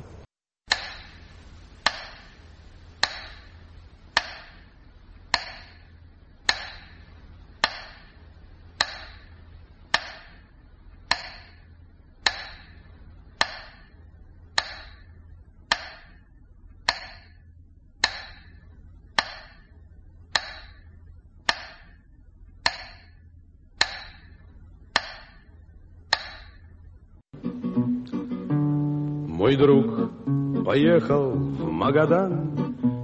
Друг 29.58 30.66
поехал 30.66 31.32
в 31.32 31.72
Магадан. 31.72 32.51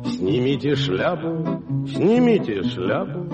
Снимите 0.03 0.75
шляпу, 0.75 1.61
снимите 1.87 2.63
шляпу. 2.63 3.25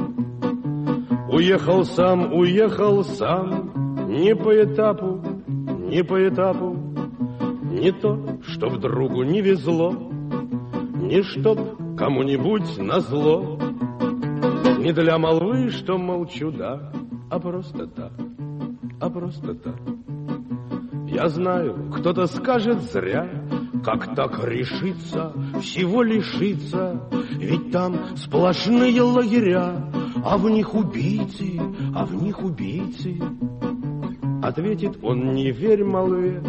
Уехал 1.31 1.83
сам, 1.83 2.33
уехал 2.33 3.03
сам, 3.03 4.07
не 4.07 4.35
по 4.35 4.53
этапу, 4.63 5.21
не 5.47 6.03
по 6.03 6.27
этапу. 6.27 6.75
Не 7.71 7.91
то, 7.91 8.39
чтоб 8.43 8.79
другу 8.79 9.23
не 9.23 9.41
везло, 9.41 9.91
не 10.95 11.23
чтоб 11.23 11.57
кому-нибудь 11.97 12.77
назло. 12.77 13.59
Не 14.79 14.93
для 14.93 15.17
молвы, 15.17 15.69
что 15.69 15.97
молчу, 15.97 16.51
да, 16.51 16.91
а 17.29 17.39
просто 17.39 17.87
так, 17.87 18.13
а 18.99 19.09
просто 19.09 19.55
так. 19.55 19.96
Я 21.07 21.29
знаю, 21.29 21.91
кто-то 21.93 22.27
скажет 22.27 22.81
зря, 22.83 23.27
как 23.83 24.13
так 24.15 24.43
решиться, 24.43 25.33
всего 25.61 26.03
лишиться, 26.03 27.01
ведь 27.39 27.71
там 27.71 28.15
сплошные 28.17 29.01
лагеря, 29.01 29.89
а 30.23 30.37
в 30.37 30.49
них 30.49 30.75
убийцы, 30.75 31.59
а 31.95 32.05
в 32.05 32.15
них 32.15 32.43
убийцы. 32.43 33.19
Ответит 34.43 34.99
он, 35.01 35.33
не 35.33 35.51
верь 35.51 35.83
молве, 35.83 36.43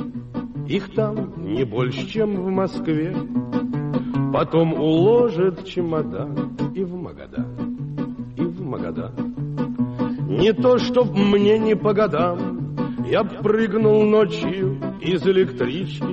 их 0.68 0.94
там 0.94 1.42
не 1.42 1.64
больше, 1.64 2.06
чем 2.08 2.34
в 2.34 2.50
Москве. 2.50 3.16
Потом 4.32 4.74
уложит 4.74 5.64
чемодан 5.64 6.56
и 6.74 6.84
в 6.84 6.94
Магадан. 6.94 7.68
Магадан. 8.68 9.12
Не 10.28 10.52
то, 10.52 10.78
чтоб 10.78 11.10
мне 11.14 11.58
не 11.58 11.74
по 11.74 11.94
годам, 11.94 12.47
я 13.10 13.24
прыгнул 13.24 14.04
ночью 14.04 14.78
из 15.00 15.26
электрички, 15.26 16.04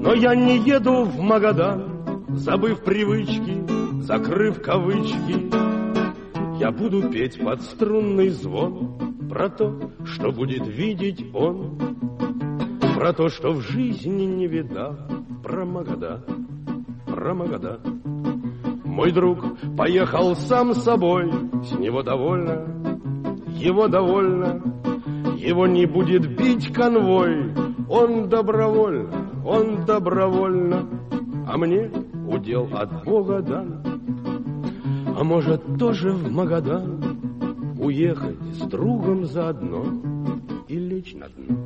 но 0.00 0.14
я 0.14 0.36
не 0.36 0.58
еду 0.58 1.04
в 1.04 1.18
Магадан, 1.18 2.24
забыв 2.28 2.84
привычки, 2.84 4.00
закрыв 4.02 4.62
кавычки. 4.62 5.50
Я 6.60 6.70
буду 6.70 7.10
петь 7.10 7.42
под 7.42 7.62
струнный 7.62 8.28
звон 8.28 9.28
про 9.28 9.48
то, 9.48 9.90
что 10.04 10.30
будет 10.30 10.66
видеть 10.66 11.24
он, 11.34 11.78
про 12.94 13.12
то, 13.12 13.28
что 13.28 13.52
в 13.52 13.60
жизни 13.60 14.24
не 14.24 14.46
видал, 14.46 14.96
про 15.42 15.64
Магадан, 15.64 16.22
про 17.06 17.34
Магадан. 17.34 17.80
Мой 18.84 19.10
друг 19.10 19.44
поехал 19.76 20.36
сам 20.36 20.74
собой, 20.74 21.32
с 21.64 21.72
него 21.72 22.02
довольно, 22.02 22.64
его 23.56 23.88
довольно, 23.88 24.69
его 25.40 25.66
не 25.66 25.86
будет 25.86 26.36
бить 26.36 26.72
конвой, 26.72 27.52
он 27.88 28.28
добровольно, 28.28 29.30
он 29.44 29.84
добровольно, 29.84 30.88
а 31.48 31.56
мне 31.56 31.90
удел 32.28 32.68
от 32.72 33.04
Бога 33.04 33.40
дан. 33.40 33.82
А 35.16 35.24
может 35.24 35.62
тоже 35.78 36.12
в 36.12 36.30
Магадан 36.30 37.76
уехать 37.78 38.40
с 38.52 38.60
другом 38.60 39.24
заодно 39.24 39.84
и 40.68 40.78
лечь 40.78 41.14
на 41.14 41.28
дно. 41.28 41.59